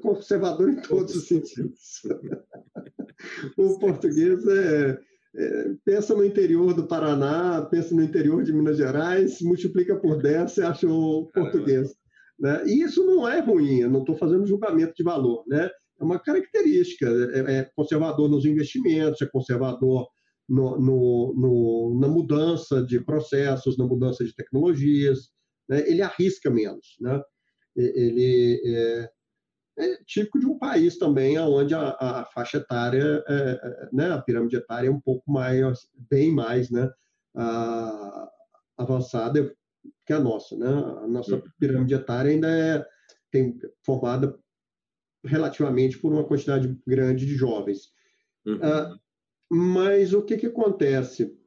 [0.01, 2.01] conservador em todos os sentidos.
[3.57, 4.99] o português é,
[5.35, 10.51] é, pensa no interior do Paraná, pensa no interior de Minas Gerais, multiplica por 10,
[10.51, 11.93] você acha o português.
[12.39, 12.63] Né?
[12.65, 15.43] E isso não é ruim, eu não estou fazendo julgamento de valor.
[15.47, 15.69] Né?
[15.99, 20.07] É uma característica, é, é conservador nos investimentos, é conservador
[20.47, 25.29] no, no, no, na mudança de processos, na mudança de tecnologias,
[25.67, 25.83] né?
[25.89, 26.95] ele arrisca menos.
[26.99, 27.21] Né?
[27.75, 29.09] Ele, é,
[29.77, 34.21] é típico de um país também onde a, a faixa etária, é, é, né, a
[34.21, 36.89] pirâmide etária é um pouco mais, bem mais né,
[37.35, 38.29] a,
[38.77, 39.53] avançada
[40.05, 40.55] que a nossa.
[40.57, 40.67] Né?
[40.67, 42.85] A nossa pirâmide etária ainda é
[43.31, 44.37] tem, formada
[45.23, 47.91] relativamente por uma quantidade grande de jovens.
[48.45, 48.59] Uhum.
[48.61, 48.97] Ah,
[49.49, 51.37] mas o que, que acontece?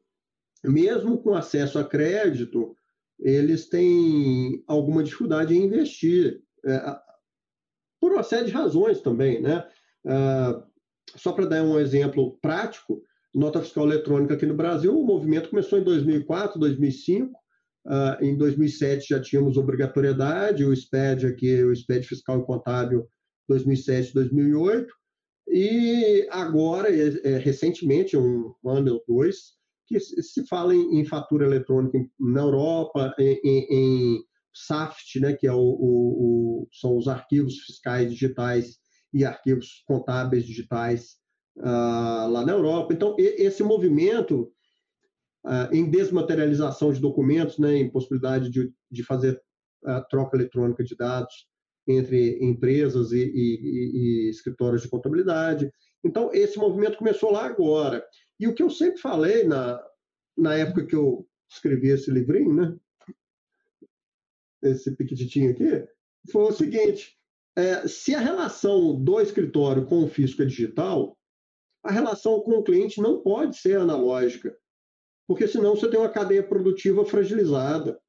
[0.65, 2.77] Mesmo com acesso a crédito,
[3.19, 6.43] eles têm alguma dificuldade em investir.
[6.65, 6.99] É,
[8.01, 9.67] por uma série de razões também, né?
[10.07, 10.63] Ah,
[11.17, 13.03] só para dar um exemplo prático,
[13.35, 17.33] nota fiscal eletrônica aqui no Brasil, o movimento começou em 2004, 2005,
[17.87, 23.09] ah, em 2007 já tínhamos obrigatoriedade, o SPED aqui, o SPED fiscal e contábil
[23.49, 24.93] 2007, 2008,
[25.51, 29.57] e agora, é, recentemente, um ano ou dois,
[29.87, 34.25] que se fala em, em fatura eletrônica na Europa, em, em,
[34.67, 38.79] SAFT, né, que é o, o, o, são os arquivos fiscais digitais
[39.13, 41.17] e arquivos contábeis digitais
[41.59, 42.93] uh, lá na Europa.
[42.93, 44.53] Então, esse movimento
[45.47, 49.41] uh, em desmaterialização de documentos, né, em possibilidade de, de fazer
[49.85, 51.47] a troca eletrônica de dados
[51.87, 55.71] entre empresas e, e, e escritórios de contabilidade.
[56.05, 58.05] Então, esse movimento começou lá agora.
[58.39, 59.81] E o que eu sempre falei na,
[60.37, 62.77] na época que eu escrevi esse livrinho, né?
[64.63, 65.87] Esse piquititinho aqui,
[66.31, 67.17] foi o seguinte:
[67.57, 71.17] é, se a relação do escritório com o fisco é digital,
[71.85, 74.57] a relação com o cliente não pode ser analógica,
[75.27, 78.01] porque senão você tem uma cadeia produtiva fragilizada.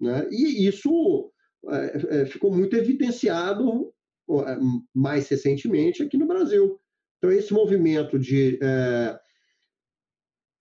[0.00, 0.28] Né?
[0.30, 1.32] E isso
[1.68, 3.92] é, é, ficou muito evidenciado
[4.30, 4.58] é,
[4.94, 6.80] mais recentemente aqui no Brasil.
[7.18, 9.20] Então, esse movimento de é,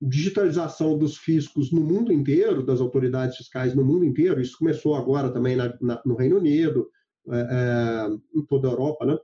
[0.01, 5.31] digitalização dos fiscos no mundo inteiro, das autoridades fiscais no mundo inteiro, isso começou agora
[5.31, 6.89] também na, na, no Reino Unido,
[7.27, 9.17] é, é, em toda a Europa, né?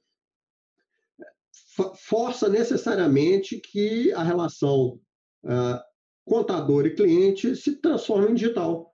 [2.07, 4.99] força necessariamente que a relação
[5.43, 5.81] é,
[6.25, 8.93] contador e cliente se transforme em digital.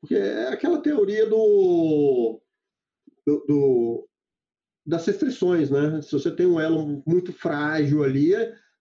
[0.00, 2.40] Porque é aquela teoria do,
[3.26, 4.08] do, do
[4.86, 6.00] das restrições, né?
[6.00, 8.32] Se você tem um elo muito frágil ali,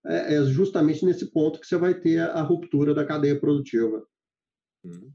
[0.07, 4.05] é, é justamente nesse ponto que você vai ter a, ruptura da cadeia produtiva.
[4.83, 5.11] Hum.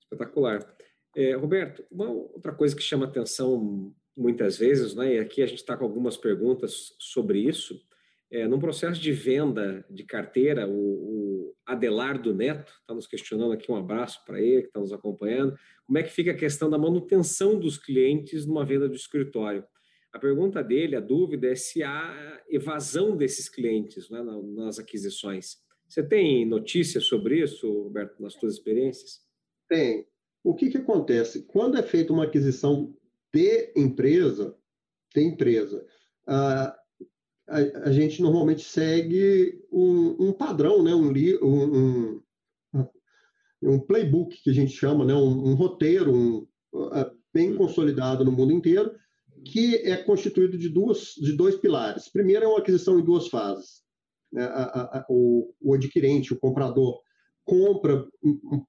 [0.00, 0.76] Espetacular.
[1.16, 5.58] É, Roberto, uma outra coisa que chama atenção muitas vezes, né, e aqui a gente
[5.58, 7.80] está com algumas perguntas sobre isso,
[8.30, 13.70] é, num processo de venda de carteira, o, o Adelardo Neto está nos questionando aqui,
[13.70, 16.76] um abraço para ele que está nos acompanhando, como é que fica a questão da
[16.76, 19.64] manutenção dos clientes numa venda de escritório?
[20.12, 25.58] A pergunta dele, a dúvida é se há evasão desses clientes né, nas aquisições.
[25.88, 29.20] Você tem notícias sobre isso, Roberto, nas suas experiências?
[29.68, 30.06] Tem.
[30.42, 31.42] O que, que acontece?
[31.46, 32.94] Quando é feita uma aquisição
[33.32, 34.56] de empresa,
[35.14, 35.84] de empresa,
[36.26, 36.78] a,
[37.48, 40.94] a, a gente normalmente segue um, um padrão, né?
[40.94, 42.22] um, um,
[43.62, 45.14] um, playbook que a gente chama, né?
[45.14, 46.46] um, um roteiro um,
[47.32, 48.94] bem consolidado no mundo inteiro,
[49.48, 52.08] que é constituído de, duas, de dois pilares.
[52.08, 53.82] Primeiro é uma aquisição em duas fases.
[54.30, 54.42] Né?
[54.44, 57.00] A, a, o, o adquirente, o comprador,
[57.44, 58.06] compra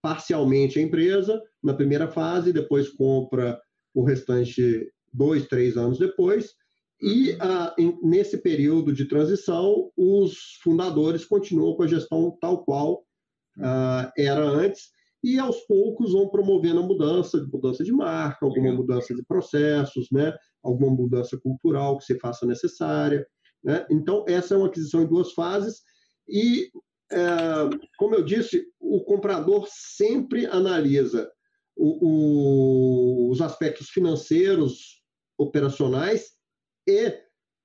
[0.02, 3.60] parcialmente a empresa na primeira fase, depois compra
[3.94, 6.54] o restante dois, três anos depois,
[7.02, 13.04] e ah, em, nesse período de transição, os fundadores continuam com a gestão tal qual
[13.60, 19.13] ah, era antes, e aos poucos vão promovendo a mudança, mudança de marca, alguma mudança
[19.13, 20.34] de processos, né?
[20.63, 23.26] Alguma mudança cultural que se faça necessária.
[23.63, 23.86] Né?
[23.89, 25.82] Então, essa é uma aquisição em duas fases,
[26.28, 26.69] e,
[27.12, 27.19] é,
[27.98, 31.30] como eu disse, o comprador sempre analisa
[31.76, 35.00] o, o, os aspectos financeiros,
[35.38, 36.34] operacionais
[36.86, 37.17] e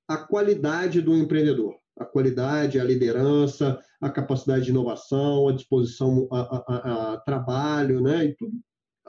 [0.08, 1.76] a qualidade do empreendedor.
[1.96, 8.24] A qualidade, a liderança, a capacidade de inovação, a disposição a, a, a trabalho, né?
[8.24, 8.52] E tudo.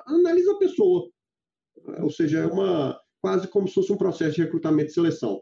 [0.06, 1.10] Analisa a pessoa.
[2.02, 5.42] Ou seja, é uma quase como se fosse um processo de recrutamento e seleção.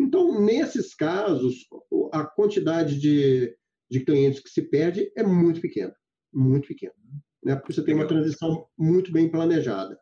[0.00, 1.68] Então, nesses casos,
[2.12, 3.56] a quantidade de,
[3.88, 5.94] de clientes que se perde é muito pequena,
[6.32, 6.94] muito pequena
[7.42, 7.56] né?
[7.56, 9.98] porque você tem uma transição muito bem planejada.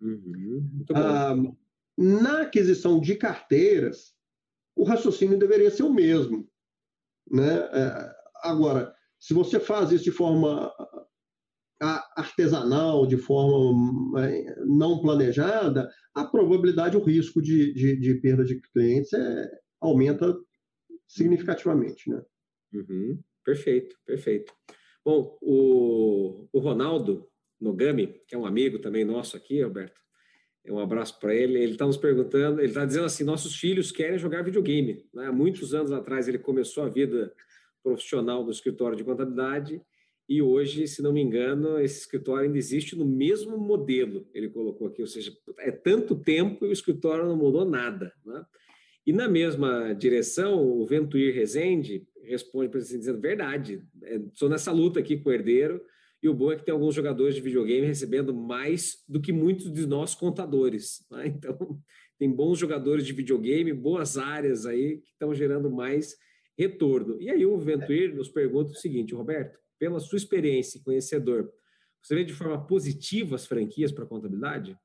[0.00, 1.34] Uhum, ah,
[1.96, 4.14] na aquisição de carteiras,
[4.74, 6.48] o raciocínio deveria ser o mesmo.
[7.30, 7.58] Né?
[7.72, 10.69] É, agora, se você faz isso de forma
[11.80, 18.60] artesanal, de forma é, não planejada, a probabilidade, o risco de, de, de perda de
[18.60, 20.36] clientes é, aumenta
[21.08, 22.10] significativamente.
[22.10, 22.22] Né?
[22.74, 24.52] Uhum, perfeito, perfeito.
[25.04, 27.26] Bom, o, o Ronaldo
[27.58, 29.98] Nogami, que é um amigo também nosso aqui, Alberto,
[30.68, 31.58] um abraço para ele.
[31.58, 35.08] Ele está nos perguntando, ele está dizendo assim: nossos filhos querem jogar videogame.
[35.14, 35.30] Né?
[35.30, 37.32] Muitos anos atrás ele começou a vida
[37.82, 39.82] profissional do escritório de contabilidade
[40.30, 44.28] e hoje, se não me engano, esse escritório ainda existe no mesmo modelo.
[44.32, 48.12] Ele colocou aqui, ou seja, é tanto tempo e o escritório não mudou nada.
[48.24, 48.44] Né?
[49.04, 53.82] E na mesma direção, o Ventuir Rezende responde para assim, dizendo verdade,
[54.32, 55.82] estou é, nessa luta aqui com o herdeiro,
[56.22, 59.72] e o bom é que tem alguns jogadores de videogame recebendo mais do que muitos
[59.72, 61.04] de nós contadores.
[61.10, 61.26] Né?
[61.36, 61.80] Então,
[62.20, 66.14] tem bons jogadores de videogame, boas áreas aí que estão gerando mais
[66.56, 67.20] retorno.
[67.20, 71.50] E aí o Ventuir nos pergunta o seguinte, Roberto, pela sua experiência e conhecedor,
[72.02, 74.78] você vê de forma positiva as franquias para a contabilidade?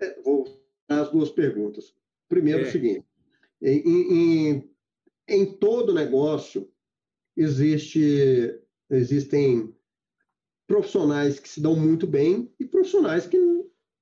[0.00, 0.44] É, vou
[0.88, 1.94] as duas perguntas.
[2.28, 2.68] Primeiro, é.
[2.68, 3.06] o seguinte:
[3.62, 4.70] em, em,
[5.28, 6.68] em todo negócio
[7.36, 8.60] existe,
[8.90, 9.74] existem
[10.66, 13.38] profissionais que se dão muito bem e profissionais que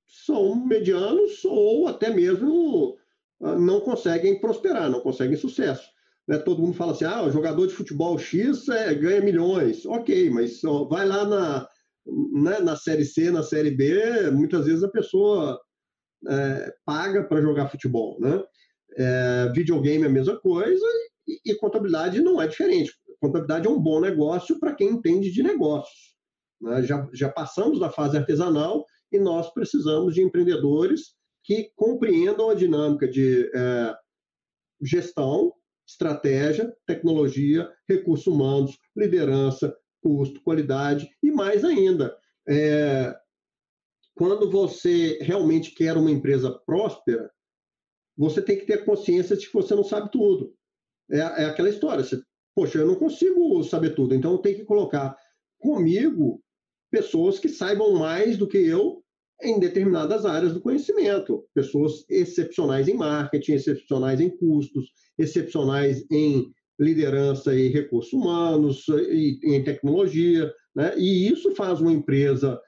[0.06, 2.98] são medianos ou até mesmo
[3.40, 5.93] ah, não conseguem prosperar, não conseguem sucesso.
[6.26, 9.84] Né, todo mundo fala assim, ah, o jogador de futebol X é, ganha milhões.
[9.84, 11.68] Ok, mas ó, vai lá na,
[12.06, 15.60] né, na Série C, na Série B, muitas vezes a pessoa
[16.26, 18.18] é, paga para jogar futebol.
[18.20, 18.42] Né?
[18.96, 20.86] É, videogame é a mesma coisa
[21.26, 22.92] e, e, contabilidade não é diferente.
[23.20, 26.14] Contabilidade é um bom negócio para quem entende de negócios.
[26.60, 26.82] Né?
[26.82, 33.06] Já, já passamos da fase artesanal e nós precisamos de empreendedores que compreendam a dinâmica
[33.06, 33.94] de é,
[34.82, 35.52] gestão,
[35.86, 42.16] estratégia, tecnologia, recursos humanos, liderança, custo, qualidade e mais ainda.
[42.48, 43.14] É,
[44.14, 47.30] quando você realmente quer uma empresa próspera,
[48.16, 50.54] você tem que ter consciência de que você não sabe tudo.
[51.10, 52.22] É, é aquela história, você,
[52.54, 55.16] poxa, eu não consigo saber tudo, então eu tenho que colocar
[55.58, 56.42] comigo
[56.90, 59.03] pessoas que saibam mais do que eu
[59.42, 61.44] em determinadas áreas do conhecimento.
[61.54, 69.62] Pessoas excepcionais em marketing, excepcionais em custos, excepcionais em liderança e recursos humanos, e em
[69.62, 70.52] tecnologia.
[70.74, 70.96] Né?
[70.98, 72.60] E isso faz uma empresa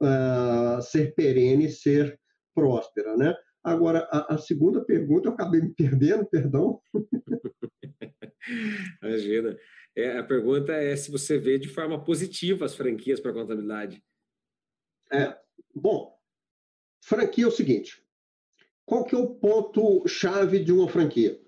[0.00, 2.18] uh, ser perene, ser
[2.54, 3.16] próspera.
[3.16, 3.34] Né?
[3.62, 6.80] Agora, a, a, segunda pergunta, eu acabei me perdendo, perdão.
[9.02, 9.56] Imagina.
[9.96, 14.02] É, a pergunta é se você vê de forma positiva as franquias para a contabilidade.
[15.12, 15.36] É,
[15.74, 16.16] bom,
[17.02, 18.02] franquia é o seguinte:
[18.86, 21.40] qual que é o ponto chave de uma franquia?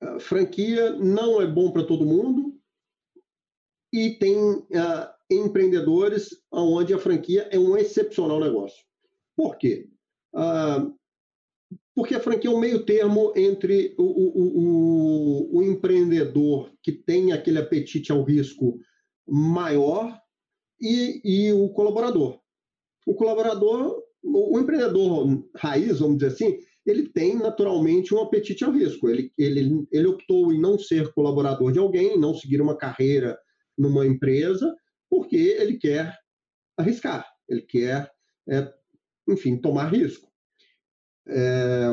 [0.00, 2.58] A franquia não é bom para todo mundo
[3.92, 4.64] e tem uh,
[5.30, 8.84] empreendedores onde a franquia é um excepcional negócio.
[9.36, 9.88] Por quê?
[10.34, 10.94] Uh,
[11.94, 17.32] porque a franquia é um meio termo entre o, o, o, o, empreendedor que tem
[17.32, 18.78] aquele apetite ao risco
[19.26, 20.20] maior
[20.78, 22.38] e, e o colaborador.
[23.06, 29.08] O colaborador, o empreendedor raiz, vamos dizer assim, ele tem naturalmente um apetite ao risco.
[29.08, 33.38] Ele, ele, ele optou em não ser colaborador de alguém, não seguir uma carreira
[33.78, 34.74] numa empresa,
[35.08, 36.16] porque ele quer
[36.76, 38.10] arriscar, ele quer,
[38.48, 38.72] é,
[39.28, 40.30] enfim, tomar risco.
[41.28, 41.88] É,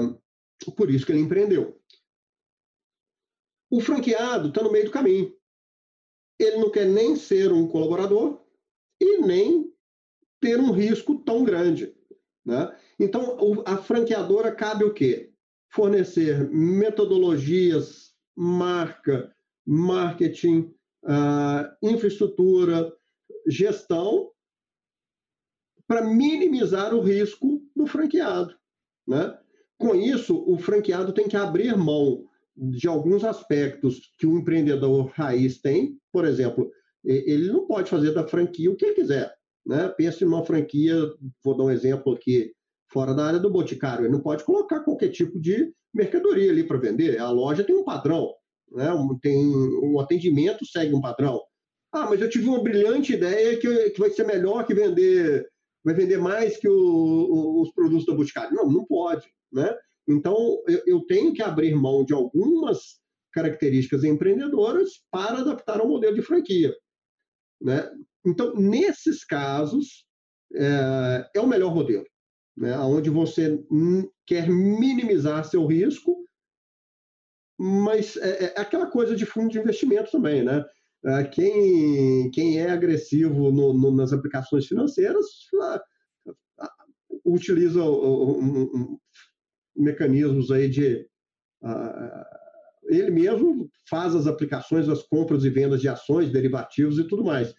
[0.78, 1.80] por isso que ele empreendeu.
[3.72, 5.36] O franqueado está no meio do caminho.
[6.40, 8.46] Ele não quer nem ser um colaborador
[9.02, 9.73] e nem
[10.44, 11.96] ter um risco tão grande.
[12.46, 12.70] Né?
[13.00, 15.32] Então, a franqueadora cabe o quê?
[15.70, 19.34] Fornecer metodologias, marca,
[19.66, 20.76] marketing,
[21.06, 22.94] uh, infraestrutura,
[23.48, 24.32] gestão,
[25.88, 28.54] para minimizar o risco do franqueado.
[29.08, 29.40] Né?
[29.78, 32.26] Com isso, o franqueado tem que abrir mão
[32.56, 35.98] de alguns aspectos que o empreendedor raiz tem.
[36.12, 36.70] Por exemplo,
[37.06, 39.34] ele não pode fazer da franquia o que ele quiser.
[39.66, 39.88] Né?
[39.90, 40.96] Pense numa franquia,
[41.44, 42.54] vou dar um exemplo aqui,
[42.92, 44.06] fora da área do boticário.
[44.06, 47.20] Ele não pode colocar qualquer tipo de mercadoria ali para vender.
[47.20, 48.34] A loja tem um padrão,
[48.72, 48.90] né?
[49.22, 49.46] tem
[49.82, 51.42] o atendimento segue um padrão.
[51.92, 55.48] Ah, mas eu tive uma brilhante ideia que, que vai ser melhor que vender
[55.84, 58.56] vai vender mais que o, o, os produtos da Boticário.
[58.56, 59.28] Não, não pode.
[59.52, 59.76] Né?
[60.08, 63.02] Então, eu, eu, tenho que abrir mão de algumas
[63.32, 66.74] características empreendedoras para adaptar ao modelo de franquia.
[67.62, 67.90] Né?
[68.26, 70.06] Então, nesses casos,
[70.56, 72.06] é, é o melhor modelo,
[72.56, 72.78] né?
[72.80, 73.60] onde você
[74.26, 76.24] quer minimizar seu risco,
[77.60, 80.64] mas é, é aquela coisa de fundo de investimento também, né?
[81.06, 85.26] Ah, quem, quem é agressivo no, no, nas aplicações financeiras
[85.62, 85.82] ah,
[86.62, 86.74] ah,
[87.26, 89.00] utiliza um, um,
[89.76, 91.06] mecanismos aí de.
[92.86, 97.54] ele mesmo faz as aplicações, as compras e vendas de ações, derivativos e tudo mais.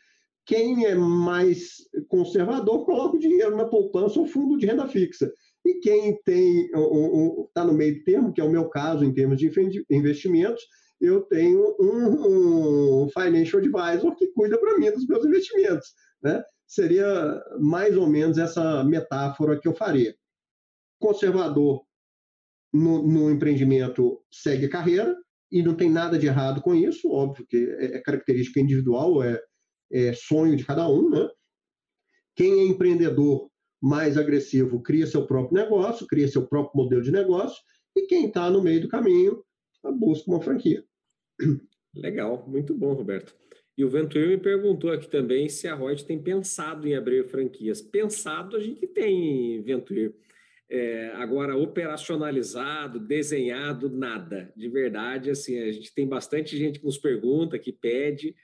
[0.47, 1.77] Quem é mais
[2.09, 5.33] conservador coloca o dinheiro na poupança ou fundo de renda fixa.
[5.65, 9.51] E quem tem está no meio termo, que é o meu caso em termos de
[9.91, 10.63] investimentos,
[11.01, 15.89] eu tenho um, um financial advisor que cuida para mim dos meus investimentos.
[16.23, 16.43] Né?
[16.67, 20.15] Seria mais ou menos essa metáfora que eu faria.
[20.99, 21.83] Conservador
[22.73, 25.17] no, no empreendimento segue carreira,
[25.55, 29.41] e não tem nada de errado com isso, óbvio que é, é característica individual, é,
[29.91, 31.11] é sonho de cada um.
[31.11, 31.29] Né?
[32.35, 37.63] Quem é empreendedor mais agressivo cria seu próprio negócio, cria seu próprio modelo de negócio,
[37.95, 39.45] e quem está no meio do caminho
[39.99, 40.83] busca uma franquia.
[41.95, 43.35] Legal, muito bom, Roberto.
[43.77, 47.83] E o Ventura me perguntou aqui também se a Reut tem pensado em abrir franquias.
[47.83, 50.13] Pensado a gente tem, Ventura.
[50.71, 54.53] É, agora, operacionalizado, desenhado, nada.
[54.57, 58.35] De verdade, assim, a gente tem bastante gente que nos pergunta, que pede,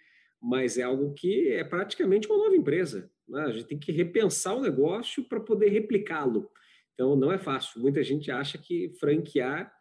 [0.40, 3.10] mas é algo que é praticamente uma nova empresa.
[3.28, 3.42] Né?
[3.42, 6.50] A gente tem que repensar o negócio para poder replicá-lo.
[6.94, 7.80] Então, não é fácil.
[7.80, 9.72] Muita gente acha que franquear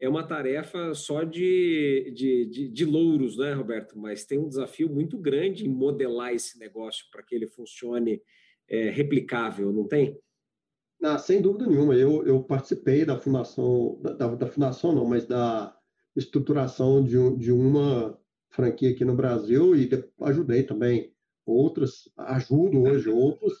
[0.00, 3.98] é uma tarefa só de, de, de, de, louros, né, Roberto?
[3.98, 8.22] Mas tem um desafio muito grande em modelar esse negócio para que ele funcione
[8.68, 10.16] é, replicável, não tem?
[11.02, 11.96] Ah, sem dúvida nenhuma.
[11.96, 15.76] Eu, eu participei da fundação, da, da fundação não, mas da
[16.16, 18.18] estruturação de, de uma
[18.50, 19.88] franquia aqui no Brasil e
[20.22, 21.12] ajudei também
[21.46, 23.52] outras, ajudo hoje outros.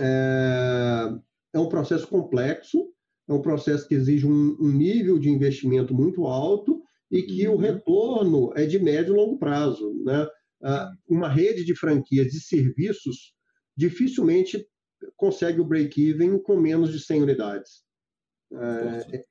[0.00, 1.12] É,
[1.54, 2.92] é um processo complexo,
[3.28, 7.54] é um processo que exige um, um nível de investimento muito alto e que uhum.
[7.54, 9.92] o retorno é de médio e longo prazo.
[10.04, 10.26] Né?
[10.62, 13.34] Ah, uma rede de franquias de serviços
[13.76, 14.66] dificilmente
[15.16, 17.82] consegue o break-even com menos de 100 unidades.
[18.52, 19.24] É,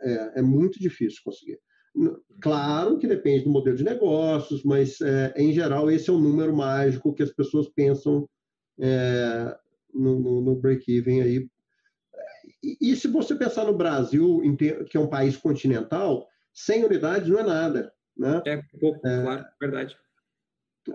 [0.00, 1.58] é, é, muito difícil conseguir.
[2.40, 6.54] Claro que depende do modelo de negócios, mas é, em geral esse é o número
[6.56, 8.28] mágico que as pessoas pensam
[8.80, 9.56] é,
[9.92, 11.48] no, no, no break-even aí.
[12.62, 14.40] E, e, se você pensar no Brasil,
[14.88, 17.92] que é um país continental, 100 unidades não é nada.
[18.16, 18.42] Né?
[18.46, 19.96] É pouco, é, claro, verdade.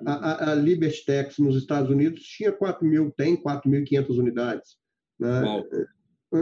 [0.06, 4.78] A, a, a Liberty Tax nos Estados Unidos tinha 4 mil, tem 4.500 unidades.
[5.20, 5.64] Né?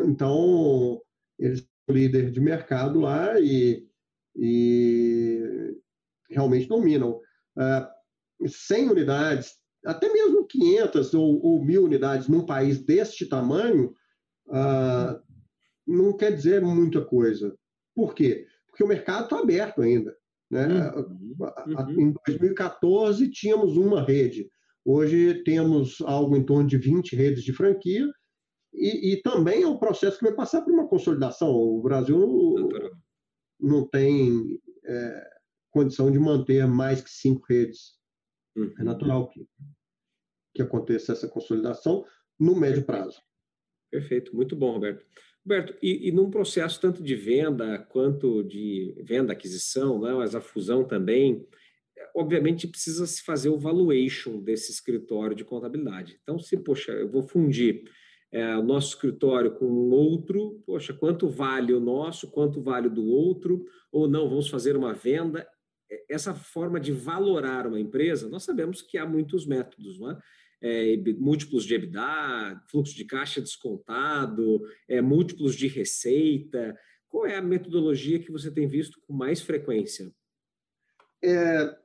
[0.05, 1.01] Então,
[1.37, 3.87] eles são líder de mercado lá e
[4.35, 5.75] e
[6.29, 7.19] realmente dominam.
[7.57, 9.53] Uh, 100 unidades,
[9.85, 13.93] até mesmo 500 ou, ou 1.000 unidades num país deste tamanho,
[14.47, 15.19] uh,
[15.87, 17.55] não quer dizer muita coisa.
[17.93, 18.45] Por quê?
[18.67, 20.15] Porque o mercado está aberto ainda.
[20.51, 20.91] Né?
[20.91, 22.01] Uhum.
[22.01, 24.49] Em 2014, tínhamos uma rede.
[24.83, 28.05] Hoje temos algo em torno de 20 redes de franquia,
[28.73, 31.49] e, e também é um processo que vai passar por uma consolidação.
[31.49, 32.69] O Brasil
[33.59, 35.29] não tem é,
[35.71, 37.95] condição de manter mais que cinco redes.
[38.55, 38.73] Uhum.
[38.79, 39.47] É natural que,
[40.53, 42.05] que aconteça essa consolidação
[42.39, 43.21] no médio prazo.
[43.91, 45.05] Perfeito, muito bom, Roberto.
[45.45, 50.41] Roberto, e, e num processo tanto de venda quanto de venda, aquisição, né, mas a
[50.41, 51.47] fusão também,
[52.15, 56.19] obviamente precisa se fazer o valuation desse escritório de contabilidade.
[56.23, 57.83] Então, se, poxa, eu vou fundir
[58.31, 63.05] é, o nosso escritório com outro, poxa, quanto vale o nosso, quanto vale o do
[63.05, 65.47] outro, ou não, vamos fazer uma venda.
[65.89, 70.19] É, essa forma de valorar uma empresa, nós sabemos que há muitos métodos, não é?
[70.61, 76.75] É, múltiplos de EBITDA, fluxo de caixa descontado, é, múltiplos de receita.
[77.07, 80.11] Qual é a metodologia que você tem visto com mais frequência?
[81.23, 81.77] É,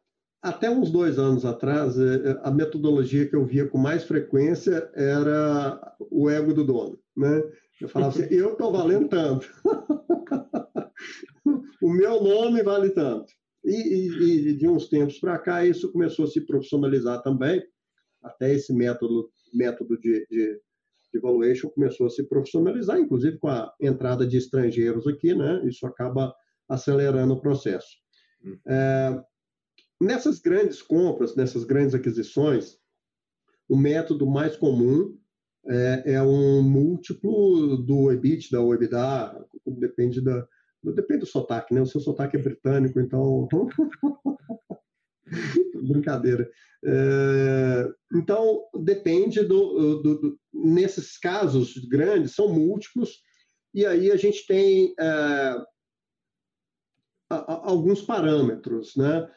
[0.42, 4.90] até uns dois anos atrás, é, é, a metodologia que eu via com mais frequência
[4.94, 6.98] era o ego do dono.
[7.16, 7.42] Né?
[7.80, 9.46] Eu falava assim, eu estou valendo tanto.
[11.82, 13.32] o meu nome vale tanto.
[13.62, 17.62] E, e, e de uns tempos para cá, isso começou a se profissionalizar também.
[18.22, 20.58] Até esse método, método de, de,
[21.12, 25.62] de valuation começou a se profissionalizar, inclusive com a entrada de estrangeiros aqui, né?
[25.66, 26.34] Isso acaba
[26.66, 27.98] acelerando o processo.
[28.44, 28.58] Hum.
[28.66, 29.22] É,
[30.00, 32.78] Nessas grandes compras, nessas grandes aquisições,
[33.68, 35.18] o método mais comum
[35.66, 40.46] é, é um múltiplo do EBITDA ou EBITDA, depende da,
[40.82, 41.82] depende do sotaque, né?
[41.82, 43.46] O seu sotaque é britânico, então
[45.82, 46.50] brincadeira.
[46.82, 53.22] É, então depende do, do, do, nesses casos grandes são múltiplos
[53.74, 55.56] e aí a gente tem é,
[57.28, 59.30] alguns parâmetros, né?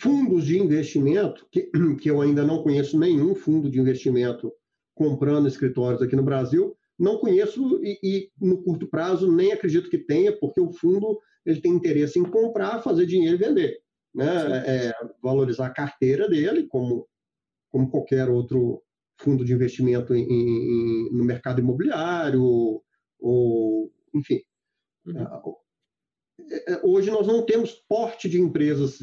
[0.00, 1.70] Fundos de investimento, que,
[2.00, 4.52] que eu ainda não conheço nenhum fundo de investimento
[4.94, 9.98] comprando escritórios aqui no Brasil, não conheço e, e, no curto prazo nem acredito que
[9.98, 13.78] tenha, porque o fundo ele tem interesse em comprar, fazer dinheiro e vender,
[14.14, 14.64] né?
[14.66, 17.06] É, valorizar a carteira dele, como,
[17.70, 18.82] como qualquer outro
[19.18, 22.82] fundo de investimento em, em, no mercado imobiliário,
[23.20, 24.40] ou, enfim.
[25.04, 25.54] Uhum.
[26.50, 28.98] É, é, hoje nós não temos porte de empresas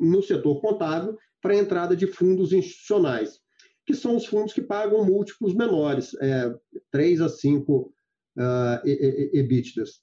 [0.00, 3.40] no setor contábil para a entrada de fundos institucionais,
[3.86, 6.54] que são os fundos que pagam múltiplos menores, é,
[6.90, 7.92] 3 a 5
[8.36, 8.86] uh,
[9.32, 10.00] EBITDAs.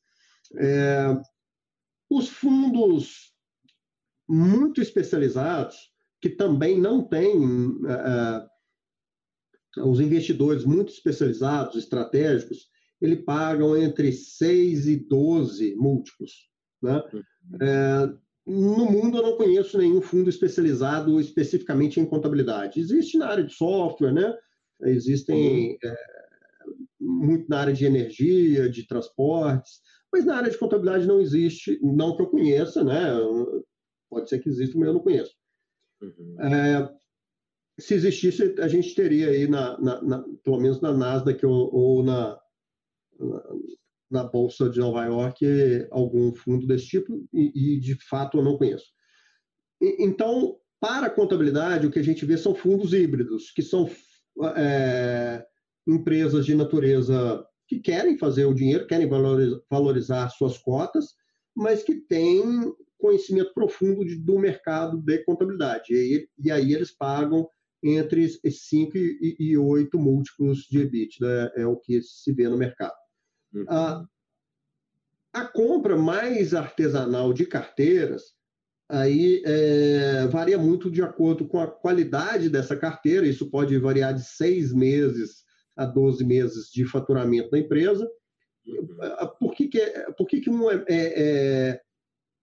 [0.55, 1.17] É,
[2.09, 3.33] os fundos
[4.27, 5.91] muito especializados,
[6.21, 8.47] que também não têm uh,
[9.85, 12.69] os investidores muito especializados, estratégicos,
[12.99, 16.49] ele pagam entre 6 e 12 múltiplos.
[16.81, 17.01] Né?
[17.13, 17.23] Uhum.
[17.61, 18.13] É,
[18.47, 22.79] no mundo, eu não conheço nenhum fundo especializado especificamente em contabilidade.
[22.79, 24.33] Existe na área de software, né?
[24.83, 25.77] Existem uhum.
[25.83, 25.95] é,
[26.99, 29.81] muito na área de energia, de transportes,
[30.11, 33.05] mas na área de contabilidade não existe, não que eu conheça, né?
[34.09, 35.35] Pode ser que exista, mas eu não conheço.
[36.01, 36.41] Uhum.
[36.41, 36.89] É,
[37.79, 42.03] se existisse, a gente teria aí, na, na, na, pelo menos na Nasdaq ou, ou
[42.03, 42.39] na,
[43.19, 43.43] na
[44.24, 45.45] Bolsa de Nova York
[45.91, 48.86] algum fundo desse tipo e, e de fato eu não conheço.
[49.82, 53.89] E, então, para a contabilidade, o que a gente vê são fundos híbridos, que são
[54.55, 55.45] é,
[55.88, 59.10] empresas de natureza que querem fazer o dinheiro, querem
[59.70, 61.14] valorizar, suas cotas,
[61.55, 65.93] mas que têm conhecimento profundo de, do mercado de contabilidade.
[65.93, 67.47] E, e, aí eles pagam
[67.84, 72.95] entre 5 e 8 múltiplos de EBITDA, é o que se vê no mercado.
[73.60, 73.66] Uhum.
[73.70, 74.05] A,
[75.34, 78.38] a compra mais artesanal de carteiras
[78.89, 84.24] aí é, varia muito de acordo com a qualidade dessa carteira, isso pode variar de
[84.24, 85.43] seis meses
[85.76, 88.10] a 12 meses de faturamento da empresa.
[88.66, 88.88] Uhum.
[89.39, 91.82] Por que, que, é, por que, que um é, é,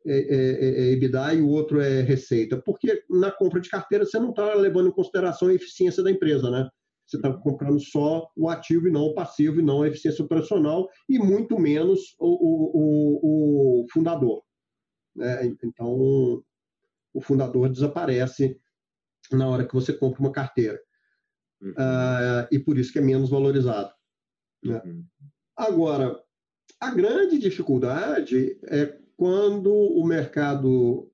[0.07, 2.57] é, é, EBITDA e o outro é receita?
[2.57, 6.51] Porque na compra de carteira você não está levando em consideração a eficiência da empresa,
[6.51, 6.69] né?
[7.07, 10.89] Você está comprando só o ativo e não o passivo, e não a eficiência operacional,
[11.09, 14.43] e muito menos o, o, o fundador.
[15.15, 15.47] Né?
[15.63, 16.43] Então,
[17.13, 18.59] o fundador desaparece
[19.31, 20.81] na hora que você compra uma carteira.
[21.61, 21.71] Uhum.
[21.71, 23.93] Uh, e por isso que é menos valorizado.
[24.63, 24.83] Né?
[24.85, 25.05] Uhum.
[25.57, 26.21] Agora,
[26.81, 31.11] a grande dificuldade é quando o mercado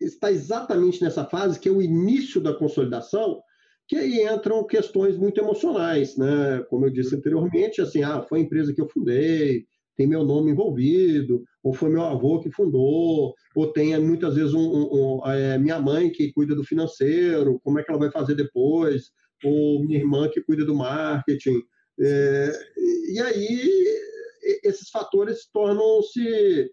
[0.00, 3.40] está exatamente nessa fase, que é o início da consolidação,
[3.88, 6.62] que aí entram questões muito emocionais, né?
[6.68, 9.64] Como eu disse anteriormente, assim, ah, foi a empresa que eu fundei,
[9.96, 14.60] tem meu nome envolvido, ou foi meu avô que fundou, ou tem muitas vezes um,
[14.60, 18.34] um, um, é, minha mãe que cuida do financeiro, como é que ela vai fazer
[18.34, 19.10] depois,
[19.42, 21.60] ou minha irmã que cuida do marketing.
[22.00, 22.52] É,
[23.12, 23.98] e aí
[24.62, 26.70] esses fatores tornam-se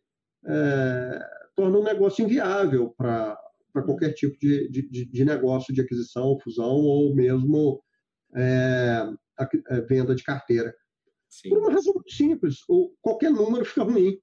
[0.47, 1.19] é,
[1.55, 3.39] tornam um negócio inviável para
[3.83, 7.81] qualquer tipo de, de, de, negócio de aquisição, fusão ou mesmo
[8.35, 9.05] é,
[9.37, 10.73] a, a venda de carteira.
[11.29, 11.49] Sim.
[11.49, 14.17] Por uma razão muito simples, o, qualquer número fica ruim.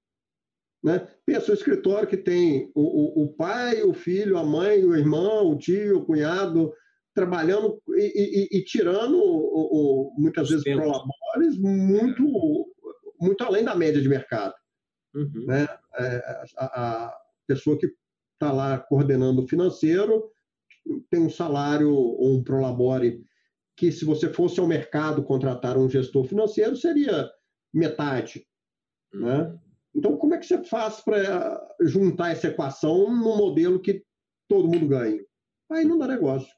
[0.82, 1.06] Né?
[1.24, 5.50] Pensa um escritório que tem o, o, o, pai, o filho, a mãe, o irmão,
[5.50, 6.72] o tio, o cunhado,
[7.14, 12.24] trabalhando e, e, e tirando o, muitas vezes prolabores muito,
[13.20, 14.54] muito além da média de mercado.
[15.14, 15.46] Uhum.
[15.46, 15.68] Né?
[15.98, 16.16] É,
[16.56, 17.88] a, a, pessoa que
[18.42, 20.32] está lá coordenando o financeiro
[21.10, 23.24] tem um salário ou um prolabore
[23.76, 27.30] que, se você fosse ao mercado contratar um gestor financeiro, seria
[27.72, 28.46] metade.
[29.12, 29.20] Né?
[29.20, 29.52] Uhum.
[29.52, 29.58] Né?
[29.94, 34.02] Então, como é que você faz para juntar essa equação num modelo que
[34.48, 35.22] todo mundo ganha?
[35.70, 36.50] Aí não dá negócio.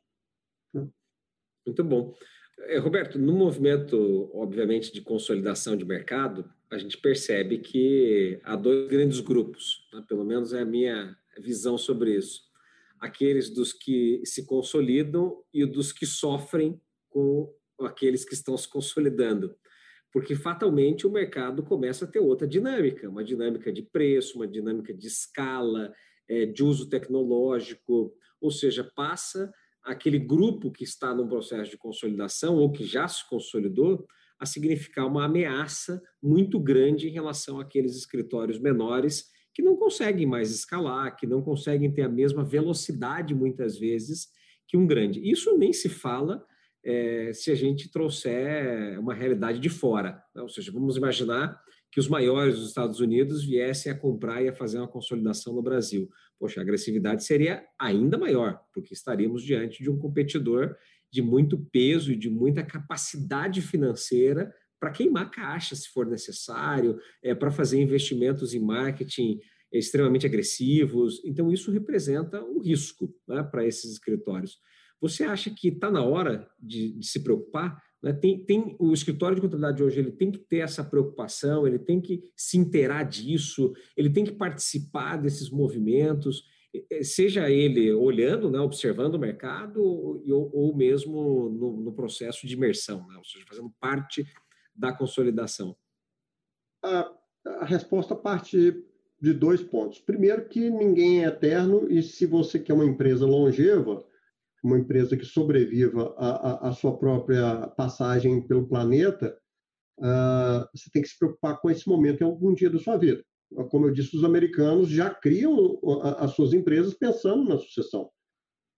[1.66, 2.14] Muito bom.
[2.61, 8.89] É, Roberto, no movimento, obviamente, de consolidação de mercado, a gente percebe que há dois
[8.89, 10.05] grandes grupos, né?
[10.07, 12.43] pelo menos é a minha visão sobre isso.
[13.01, 16.80] Aqueles dos que se consolidam e dos que sofrem
[17.11, 19.55] com aqueles que estão se consolidando.
[20.12, 24.95] Porque fatalmente o mercado começa a ter outra dinâmica, uma dinâmica de preço, uma dinâmica
[24.95, 25.93] de escala,
[26.28, 32.57] é, de uso tecnológico, ou seja, passa aquele grupo que está num processo de consolidação
[32.57, 34.07] ou que já se consolidou
[34.39, 40.50] a significar uma ameaça muito grande em relação àqueles escritórios menores que não conseguem mais
[40.50, 44.28] escalar, que não conseguem ter a mesma velocidade, muitas vezes,
[44.66, 45.20] que um grande.
[45.30, 46.44] Isso nem se fala
[46.84, 50.22] é, se a gente trouxer uma realidade de fora.
[50.34, 50.42] Né?
[50.42, 51.59] Ou seja, vamos imaginar
[51.90, 55.62] que os maiores dos Estados Unidos viessem a comprar e a fazer uma consolidação no
[55.62, 56.11] Brasil.
[56.36, 60.74] Poxa, a agressividade seria ainda maior, porque estaríamos diante de um competidor
[61.12, 67.34] de muito peso e de muita capacidade financeira para queimar caixa, se for necessário, é,
[67.34, 69.40] para fazer investimentos em marketing
[69.72, 71.20] extremamente agressivos.
[71.24, 74.58] Então, isso representa um risco né, para esses escritórios.
[75.00, 78.12] Você acha que está na hora de, de se preocupar né?
[78.12, 82.02] Tem, tem, o escritório de contabilidade hoje ele tem que ter essa preocupação, ele tem
[82.02, 86.44] que se inteirar disso, ele tem que participar desses movimentos,
[87.02, 93.06] seja ele olhando, né, observando o mercado ou, ou mesmo no, no, processo de imersão,
[93.08, 93.16] né?
[93.16, 94.26] ou seja, fazendo parte
[94.74, 95.76] da consolidação.
[96.82, 97.10] A,
[97.46, 98.84] a resposta parte
[99.20, 100.00] de dois pontos.
[100.00, 104.04] Primeiro, que ninguém é eterno e se você quer uma empresa longeva,
[104.62, 109.38] uma empresa que sobreviva à, sua própria passagem pelo planeta,
[109.98, 113.22] uh, você tem que se preocupar com esse momento em algum dia da sua vida.
[113.70, 115.78] Como eu disse, os americanos já criam
[116.18, 118.10] as suas empresas pensando na sucessão.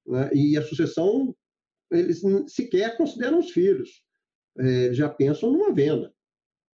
[0.07, 0.31] Né?
[0.35, 1.35] E a sucessão,
[1.91, 4.03] eles sequer consideram os filhos,
[4.59, 6.13] é, já pensam numa venda.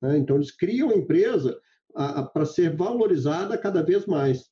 [0.02, 0.18] Né?
[0.18, 1.58] Então, eles criam a empresa
[2.32, 4.48] para ser valorizada cada vez mais.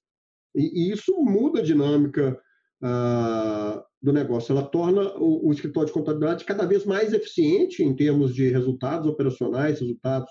[0.55, 2.41] E, e isso muda a dinâmica
[2.83, 4.53] uh, do negócio.
[4.53, 9.07] Ela torna o, o, escritório de contabilidade cada vez mais eficiente em termos de resultados
[9.07, 10.31] operacionais, resultados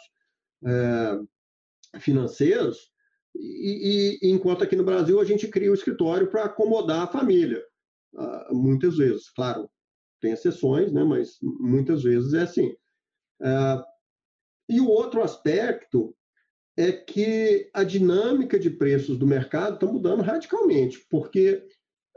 [0.66, 1.20] é,
[2.00, 2.92] financeiros,
[3.36, 7.64] e, e, enquanto aqui no Brasil a gente cria o escritório para acomodar a família,
[8.16, 9.70] uh, muitas vezes, claro,
[10.20, 12.74] tem exceções, né, mas muitas vezes é assim.
[13.42, 13.84] Uh,
[14.70, 16.16] e o outro aspecto
[16.76, 21.66] é que a dinâmica de preços do mercado está mudando radicalmente, porque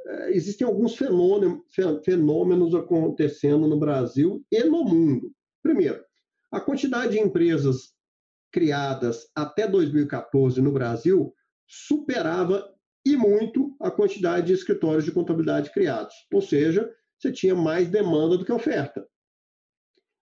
[0.07, 5.33] é, existem alguns fenômenos acontecendo no Brasil e no mundo.
[5.63, 6.05] Primeiro,
[6.53, 7.95] a quantidade de empresas
[8.53, 11.33] criadas até 2014 no Brasil
[11.67, 12.69] superava
[13.07, 16.15] e muito a quantidade de escritórios de contabilidade criados.
[16.33, 19.07] Ou seja, você tinha mais demanda do que oferta.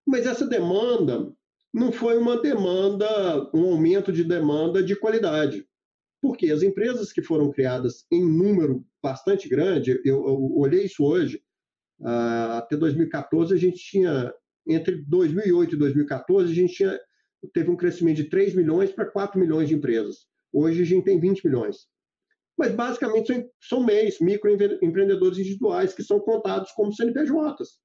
[0.08, 1.30] Mas essa demanda
[1.72, 3.06] não foi uma demanda,
[3.54, 5.68] um aumento de demanda de qualidade.
[6.22, 11.42] Porque as empresas que foram criadas em número bastante grande, eu, eu olhei isso hoje,
[12.00, 14.32] uh, até 2014 a gente tinha,
[14.66, 16.98] entre 2008 e 2014, a gente tinha,
[17.52, 20.26] teve um crescimento de 3 milhões para 4 milhões de empresas.
[20.50, 21.86] Hoje a gente tem 20 milhões.
[22.56, 27.78] Mas basicamente são, são MEIs, microempreendedores individuais, que são contados como CNPJs.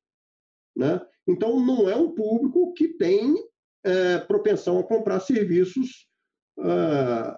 [0.75, 1.01] Né?
[1.27, 3.35] Então, não é um público que tem
[3.83, 6.07] é, propensão a comprar serviços
[6.57, 7.35] uh,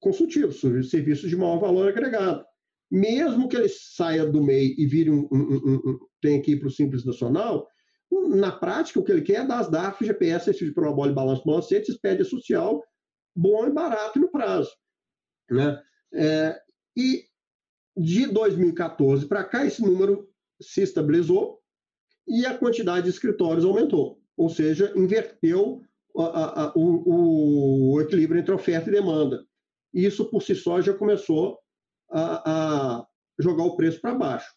[0.00, 0.60] consultivos,
[0.90, 2.44] serviços de maior valor agregado.
[2.90, 6.58] Mesmo que ele saia do MEI e vire um, um, um, um tenha que ir
[6.58, 7.66] para o Simples Nacional,
[8.28, 11.44] na prática, o que ele quer é dar as DAF, GPS, esse de promobile, balanço,
[11.44, 12.82] balancete, expédia social,
[13.34, 14.70] bom e barato no prazo.
[15.50, 15.80] Né?
[16.14, 16.60] É,
[16.96, 17.24] e
[17.96, 20.28] de 2014 para cá, esse número
[20.60, 21.60] se estabilizou
[22.26, 25.80] e a quantidade de escritórios aumentou ou seja, inverteu
[26.16, 29.44] a, a, o, o, equilíbrio entre oferta e demanda.
[29.92, 31.58] Isso, por si só, já começou
[32.10, 33.06] a, a
[33.38, 34.50] jogar o preço para baixo.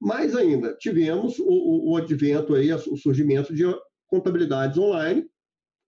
[0.00, 3.64] Mais ainda, tivemos o, o, advento, aí, o surgimento de
[4.08, 5.26] contabilidades online,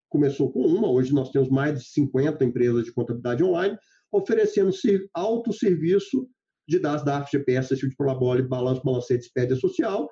[0.09, 3.77] começou com uma, hoje nós temos mais de 50 empresas de contabilidade online,
[4.13, 4.71] oferecendo
[5.13, 6.29] autosserviço
[6.69, 10.09] de das DAF, GPS, tipo de Prolabole, balanço, balancete, expédia social,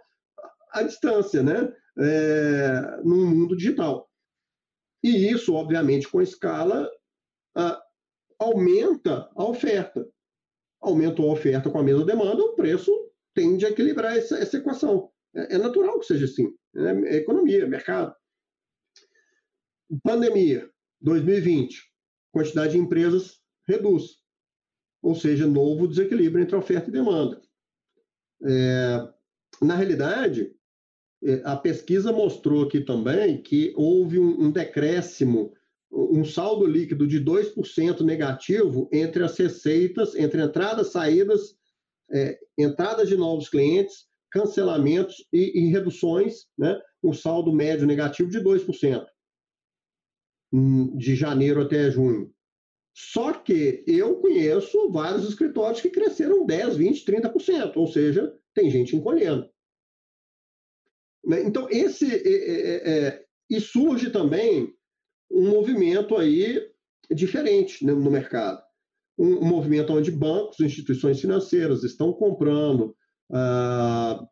[0.72, 1.72] à distância, né?
[1.98, 4.08] é, no mundo digital.
[5.02, 6.88] E isso, obviamente, com escala,
[8.38, 10.08] aumenta a oferta.
[10.80, 12.92] Aumenta a oferta com a mesma demanda, o preço
[13.34, 15.10] tende a equilibrar essa, essa equação.
[15.34, 16.54] É, é, natural que seja assim.
[16.74, 17.08] Né?
[17.08, 18.14] É economia, mercado.
[20.02, 20.70] Pandemia,
[21.00, 21.82] 2020,
[22.32, 24.22] quantidade de empresas reduz.
[25.02, 27.40] Ou seja, novo desequilíbrio entre oferta e demanda.
[28.44, 29.08] É,
[29.60, 30.61] na realidade, é,
[31.44, 35.52] a pesquisa mostrou aqui também que houve um, um decréscimo,
[35.90, 41.54] um saldo líquido de 2% negativo entre as receitas, entre entradas, saídas,
[42.10, 46.80] é, entradas de novos clientes, cancelamentos e, e reduções, né?
[47.02, 49.04] um saldo médio negativo de 2%,
[50.52, 52.32] hum, de janeiro até junho.
[52.94, 58.94] Só que eu conheço vários escritórios que cresceram 10, 20, 30%, ou seja, tem gente
[58.96, 59.48] encolhendo.
[61.24, 61.42] Né?
[61.42, 62.06] Então, esse.
[62.06, 64.72] É, é, é, e surge também
[65.30, 66.60] um movimento aí
[67.10, 68.62] diferente né, no mercado.
[69.18, 72.96] Um, movimento onde bancos, instituições financeiras estão comprando
[73.30, 74.24] ah,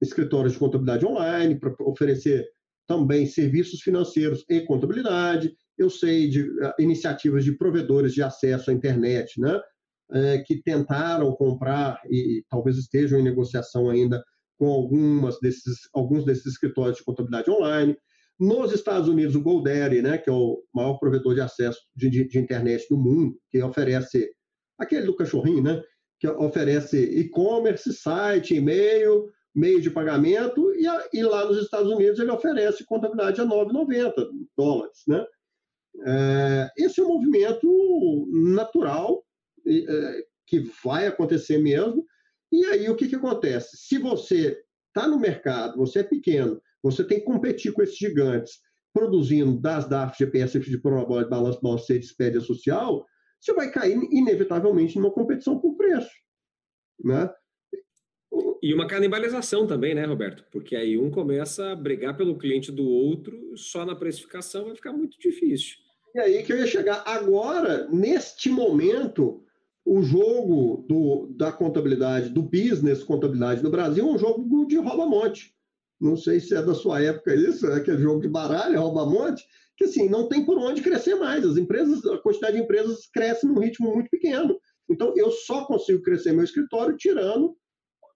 [0.00, 2.46] escritórios de contabilidade online para oferecer
[2.86, 5.54] também serviços financeiros e contabilidade.
[5.78, 9.60] Eu sei de uh, iniciativas de provedores de acesso à internet, né,
[10.12, 14.22] é, que tentaram comprar e talvez estejam em negociação ainda
[14.62, 17.96] com algumas desses, alguns desses escritórios de contabilidade online.
[18.38, 22.28] Nos Estados Unidos, o GoDaddy, né, que é o maior provedor de acesso de, de,
[22.28, 24.30] de internet do mundo, que oferece
[24.78, 25.82] aquele do cachorrinho, né,
[26.20, 32.20] que oferece e-commerce, site, e-mail, meio de pagamento, e, a, e, lá nos Estados Unidos
[32.20, 34.12] ele oferece contabilidade a 9,90
[34.56, 34.98] dólares.
[35.08, 35.26] Né?
[36.06, 39.24] É, esse é um movimento natural,
[39.66, 42.06] é, que vai acontecer mesmo,
[42.52, 43.76] e aí o que, que acontece?
[43.76, 48.60] Se você está no mercado, você é pequeno, você tem que competir com esses gigantes,
[48.92, 53.06] produzindo das DAF, GPS, de prova, balanço, balanço, expédia social,
[53.40, 56.10] você vai cair inevitavelmente numa competição por preço.
[57.02, 57.28] Né?
[58.62, 60.44] E uma canibalização também, né, Roberto?
[60.52, 64.92] Porque aí um começa a brigar pelo cliente do outro, só na precificação vai ficar
[64.92, 65.76] muito difícil.
[66.14, 67.02] E aí que eu ia chegar.
[67.06, 69.42] Agora, neste momento,
[69.84, 75.54] o jogo do, da contabilidade, do business contabilidade no Brasil, é um jogo de rouba-monte.
[76.00, 79.44] Não sei se é da sua época isso, é aquele jogo de baralho, rouba-monte,
[79.76, 81.44] que assim, não tem por onde crescer mais.
[81.44, 84.58] As empresas, a quantidade de empresas cresce num ritmo muito pequeno.
[84.88, 87.56] Então, eu só consigo crescer meu escritório tirando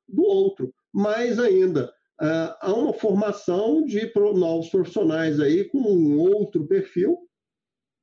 [0.09, 0.73] do outro.
[0.93, 1.87] Mais ainda,
[2.21, 7.17] uh, há uma formação de novos profissionais aí com um outro perfil,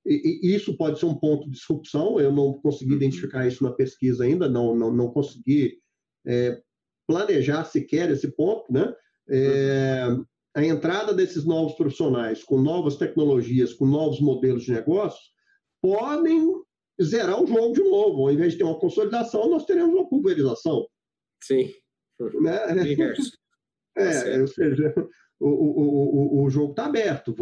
[0.06, 2.98] e, e, isso pode ser um ponto de disrupção, eu não consegui uhum.
[2.98, 5.78] identificar isso na pesquisa ainda, não, não, não consegui
[6.26, 6.62] é,
[7.08, 8.94] planejar sequer esse ponto, né?
[9.30, 10.04] É,
[10.56, 15.32] a entrada desses novos profissionais com novas tecnologias, com novos modelos de negócios,
[15.82, 16.62] podem
[17.02, 18.28] zerar o jogo de novo.
[18.28, 20.86] Ao invés de ter uma consolidação, nós teremos uma pulverização.
[21.42, 21.74] Sim.
[22.42, 22.60] Né?
[23.96, 24.94] É, ou seja,
[25.44, 27.36] o, o, o, o jogo está aberto.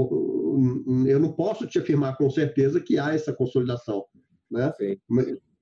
[1.08, 4.06] Eu não posso te afirmar com certeza que há essa consolidação.
[4.50, 4.72] Né?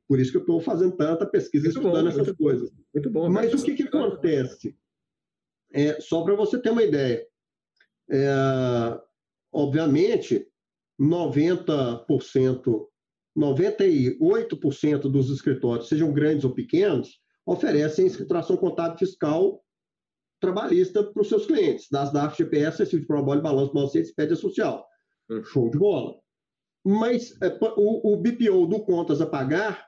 [0.08, 2.72] Por isso que eu estou fazendo tanta pesquisa muito estudando bom, essas muito coisas.
[2.94, 3.30] Muito bom.
[3.30, 4.76] Mas o que, que acontece?
[5.72, 7.26] É, só para você ter uma ideia.
[8.10, 8.32] É,
[9.52, 10.48] obviamente,
[11.00, 12.88] 90%,
[13.38, 19.62] 98% dos escritórios, sejam grandes ou pequenos, oferecem escrituração contábil fiscal
[20.40, 24.88] trabalhista para os seus clientes, das DAF, GPS, recibo de prova, balanço, balanço, expédia social.
[25.30, 25.44] Hum.
[25.44, 26.20] Show de bola.
[26.86, 29.88] Mas é, o, o BPO do contas a pagar,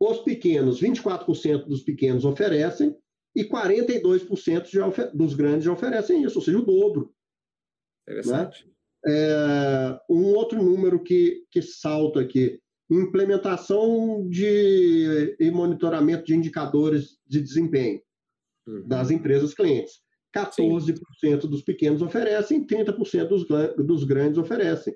[0.00, 2.96] os pequenos, 24% dos pequenos oferecem
[3.34, 7.12] e 42% já dos grandes já oferecem isso, ou seja, o dobro.
[8.02, 8.66] Interessante.
[8.66, 8.72] Né?
[9.06, 12.60] É, um outro número que, que salta aqui,
[12.90, 18.00] implementação de e monitoramento de indicadores de desempenho.
[18.86, 20.00] Das empresas clientes.
[20.36, 21.48] 14% Sim.
[21.48, 23.46] dos pequenos oferecem, 30% dos,
[23.76, 24.94] dos grandes oferecem.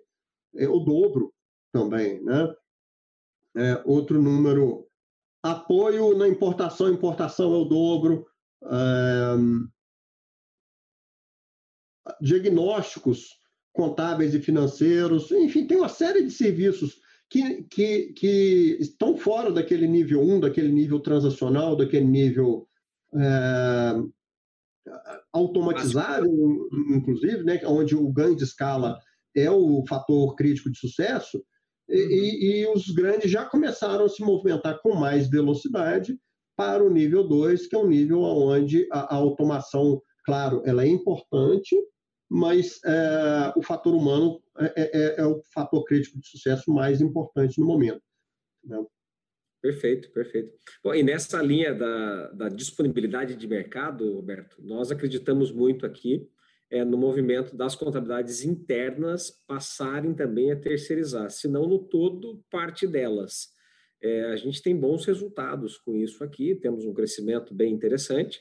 [0.55, 1.33] É o dobro
[1.73, 2.55] também, né?
[3.57, 4.87] É, outro número,
[5.43, 8.27] apoio na importação, importação é o dobro.
[8.65, 9.37] É,
[12.21, 13.39] diagnósticos
[13.73, 17.01] contábeis e financeiros, enfim, tem uma série de serviços
[17.31, 22.69] que, que, que estão fora daquele nível 1, daquele nível transacional, daquele nível
[23.15, 24.03] é,
[25.33, 26.27] automatizado,
[26.91, 28.99] inclusive, né, onde o ganho de escala
[29.35, 31.43] é o fator crítico de sucesso,
[31.89, 32.11] e, uhum.
[32.11, 36.19] e, os grandes já começaram a se movimentar com mais velocidade
[36.57, 40.89] para o nível 2, que é um nível onde a, a automação, claro, ela é
[40.89, 41.77] importante,
[42.31, 47.61] mas é, o fator humano é, é, é, o fator crítico de sucesso mais importante
[47.61, 48.01] no momento.
[48.65, 48.83] Né?
[49.63, 50.53] Perfeito, perfeito.
[50.83, 56.29] Bom, e nessa linha da, da disponibilidade de mercado, Roberto, nós acreditamos muito aqui
[56.69, 62.89] é, no movimento das contabilidades internas passarem também a terceirizar, se não no todo, parte
[62.89, 63.51] delas.
[64.03, 68.41] É, a gente tem bons resultados com isso aqui, temos um crescimento bem interessante,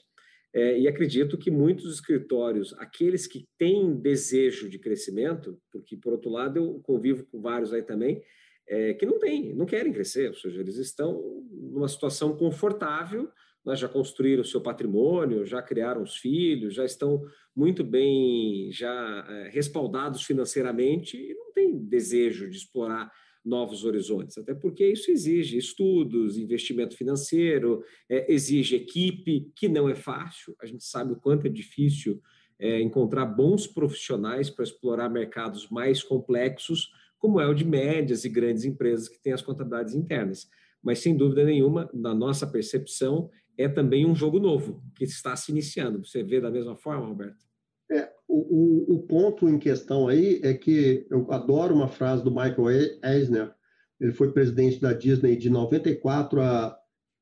[0.52, 6.32] é, e acredito que muitos escritórios, aqueles que têm desejo de crescimento, porque, por outro
[6.32, 8.24] lado, eu convivo com vários aí também,
[8.72, 13.30] é, que não têm, não querem crescer, ou seja, eles estão numa situação confortável,
[13.66, 17.22] né, já construíram o seu patrimônio, já criaram os filhos, já estão
[17.54, 23.12] muito bem já é, respaldados financeiramente e não têm desejo de explorar
[23.44, 29.96] novos horizontes, até porque isso exige estudos, investimento financeiro, é, exige equipe, que não é
[29.96, 32.22] fácil, a gente sabe o quanto é difícil
[32.58, 36.90] é, encontrar bons profissionais para explorar mercados mais complexos,
[37.22, 40.50] como é o de médias e grandes empresas que têm as contabilidades internas.
[40.84, 45.52] Mas, sem dúvida nenhuma, na nossa percepção, é também um jogo novo que está se
[45.52, 46.04] iniciando.
[46.04, 47.46] Você vê da mesma forma, Roberto?
[47.92, 52.32] É, o, o, o ponto em questão aí é que eu adoro uma frase do
[52.32, 53.54] Michael Eisner,
[54.00, 56.76] ele foi presidente da Disney de 94 a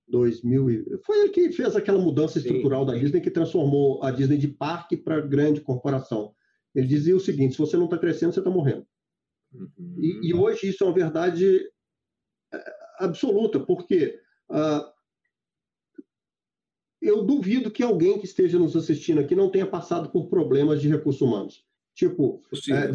[0.07, 0.99] 2000.
[1.05, 2.93] Foi ele que fez aquela mudança estrutural sim, sim.
[2.93, 6.33] da Disney que transformou a Disney de parque para grande corporação.
[6.73, 8.85] Ele dizia o seguinte: se você não está crescendo, você está morrendo.
[9.53, 9.95] Uhum.
[9.97, 11.59] E, e, hoje isso é uma verdade
[12.53, 12.63] é,
[12.99, 14.19] absoluta, porque
[14.49, 14.83] uh,
[17.01, 20.89] eu duvido que alguém que esteja nos assistindo aqui não tenha passado por problemas de
[20.89, 21.63] recursos humanos.
[21.95, 22.41] Tipo,
[22.71, 22.91] é,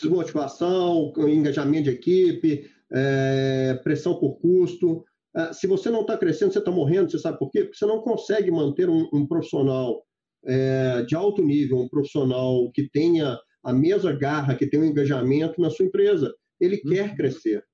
[0.00, 5.04] desmotivação, engajamento de equipe, é, pressão por custo.
[5.34, 7.64] É, se você não está crescendo, você está morrendo, você sabe por quê?
[7.64, 10.04] Porque você não consegue manter um, um profissional
[10.44, 15.60] é, de alto nível, um profissional que tenha a mesma garra, que tem um engajamento
[15.60, 16.34] na sua empresa.
[16.60, 16.90] Ele uhum.
[16.92, 17.64] quer crescer.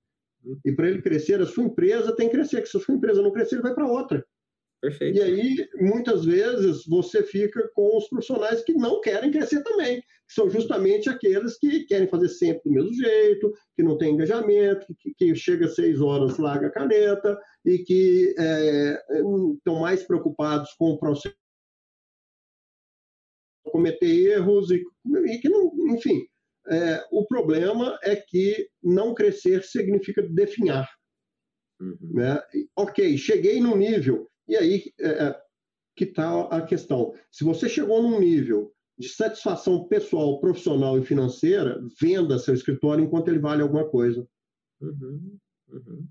[0.44, 0.58] Uhum.
[0.64, 2.66] E para ele crescer, a sua empresa tem que crescer.
[2.66, 4.24] Se a sua empresa não crescer, ele vai para outra.
[4.80, 5.18] Perfeito.
[5.18, 10.06] E aí, muitas vezes, você fica com os profissionais que não querem crescer também, que
[10.34, 15.12] são justamente aqueles que querem fazer sempre do mesmo jeito, que não tem engajamento, que,
[15.12, 19.02] que chega às seis horas, larga a caneta, e que é,
[19.58, 21.36] estão mais preocupados com o processo
[23.70, 24.84] cometer erros e,
[25.26, 26.26] e que não, enfim,
[26.68, 30.88] é, o problema é que não crescer significa definhar.
[31.80, 31.96] Uhum.
[32.02, 32.40] Né?
[32.76, 35.40] Ok, cheguei no nível, e aí é, é
[35.96, 37.12] que está a questão.
[37.30, 43.28] Se você chegou num nível de satisfação pessoal, profissional e financeira, venda seu escritório enquanto
[43.28, 44.26] ele vale alguma coisa.
[44.80, 46.08] Uhum, uhum.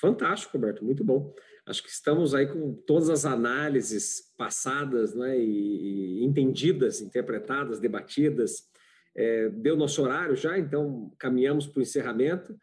[0.00, 1.32] Fantástico, Roberto, muito bom.
[1.66, 8.68] Acho que estamos aí com todas as análises passadas né, e, e entendidas, interpretadas, debatidas.
[9.16, 12.56] É, deu nosso horário já, então caminhamos para o encerramento.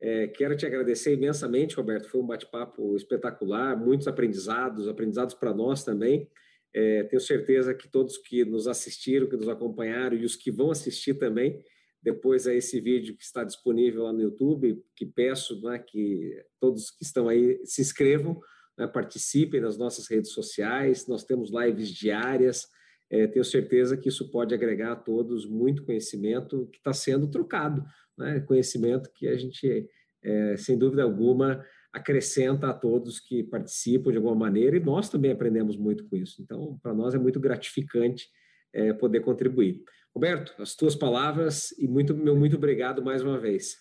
[0.00, 2.08] É, quero te agradecer imensamente, Roberto.
[2.08, 6.28] Foi um bate-papo espetacular, muitos aprendizados, aprendizados para nós também.
[6.74, 10.70] É, tenho certeza que todos que nos assistiram, que nos acompanharam e os que vão
[10.70, 11.62] assistir também,
[12.06, 16.88] depois a esse vídeo que está disponível lá no YouTube, que peço né, que todos
[16.88, 18.40] que estão aí se inscrevam,
[18.78, 22.68] né, participem nas nossas redes sociais, nós temos lives diárias,
[23.10, 27.84] é, tenho certeza que isso pode agregar a todos muito conhecimento que está sendo trocado,
[28.16, 29.88] né, conhecimento que a gente,
[30.22, 31.60] é, sem dúvida alguma,
[31.92, 36.40] acrescenta a todos que participam de alguma maneira e nós também aprendemos muito com isso.
[36.40, 38.28] Então, para nós é muito gratificante
[38.72, 39.82] é, poder contribuir.
[40.16, 43.76] Roberto, as tuas palavras e muito, meu muito obrigado mais uma vez.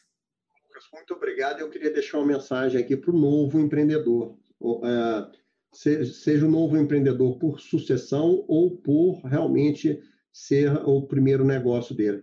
[0.91, 1.61] Muito obrigado.
[1.61, 4.37] Eu queria deixar uma mensagem aqui para o novo empreendedor.
[4.83, 5.31] É,
[5.71, 9.97] seja o novo empreendedor por sucessão ou por realmente
[10.29, 12.21] ser o primeiro negócio dele.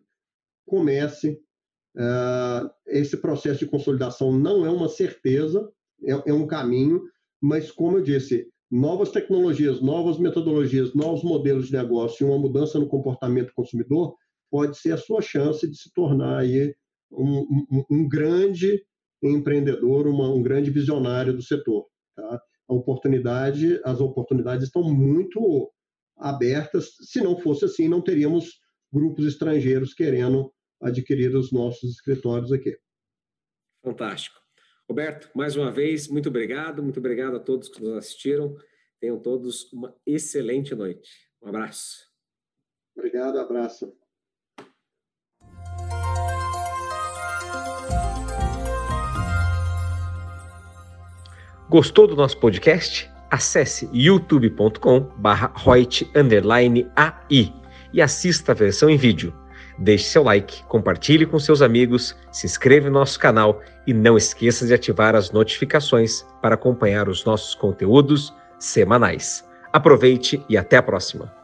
[0.67, 1.41] Comece.
[1.97, 5.73] É, esse processo de consolidação não é uma certeza,
[6.05, 7.03] é, é um caminho,
[7.41, 12.79] mas, como eu disse, novas tecnologias, novas metodologias, novos modelos de negócio e uma mudança
[12.79, 14.17] no comportamento do consumidor
[14.51, 16.75] pode ser a sua chance de se tornar aí
[17.11, 18.83] um, um, um grande
[19.23, 21.87] empreendedor, uma, um grande visionário do setor.
[22.17, 22.43] Tá?
[22.67, 25.71] A oportunidade, as oportunidades estão muito
[26.17, 26.97] abertas.
[27.03, 28.59] Se não fosse assim, não teríamos
[28.91, 30.51] grupos estrangeiros querendo
[30.81, 32.75] adquirir os nossos escritórios aqui.
[33.85, 34.42] Fantástico.
[34.93, 38.55] Roberto, mais uma vez, muito obrigado, muito obrigado a todos que nos assistiram.
[39.01, 41.09] Tenham todos uma excelente noite.
[41.43, 41.97] Um abraço.
[42.95, 43.91] Obrigado, abraço.
[51.71, 53.11] Gostou do nosso podcast?
[53.31, 56.69] Acesse youtube.com/roit_ai
[57.95, 59.42] e assista a versão em vídeo.
[59.79, 64.67] Deixe seu like, compartilhe com seus amigos, se inscreva no nosso canal e não esqueça
[64.67, 69.49] de ativar as notificações para acompanhar os nossos conteúdos semanais.
[69.73, 71.42] Aproveite e até a próxima!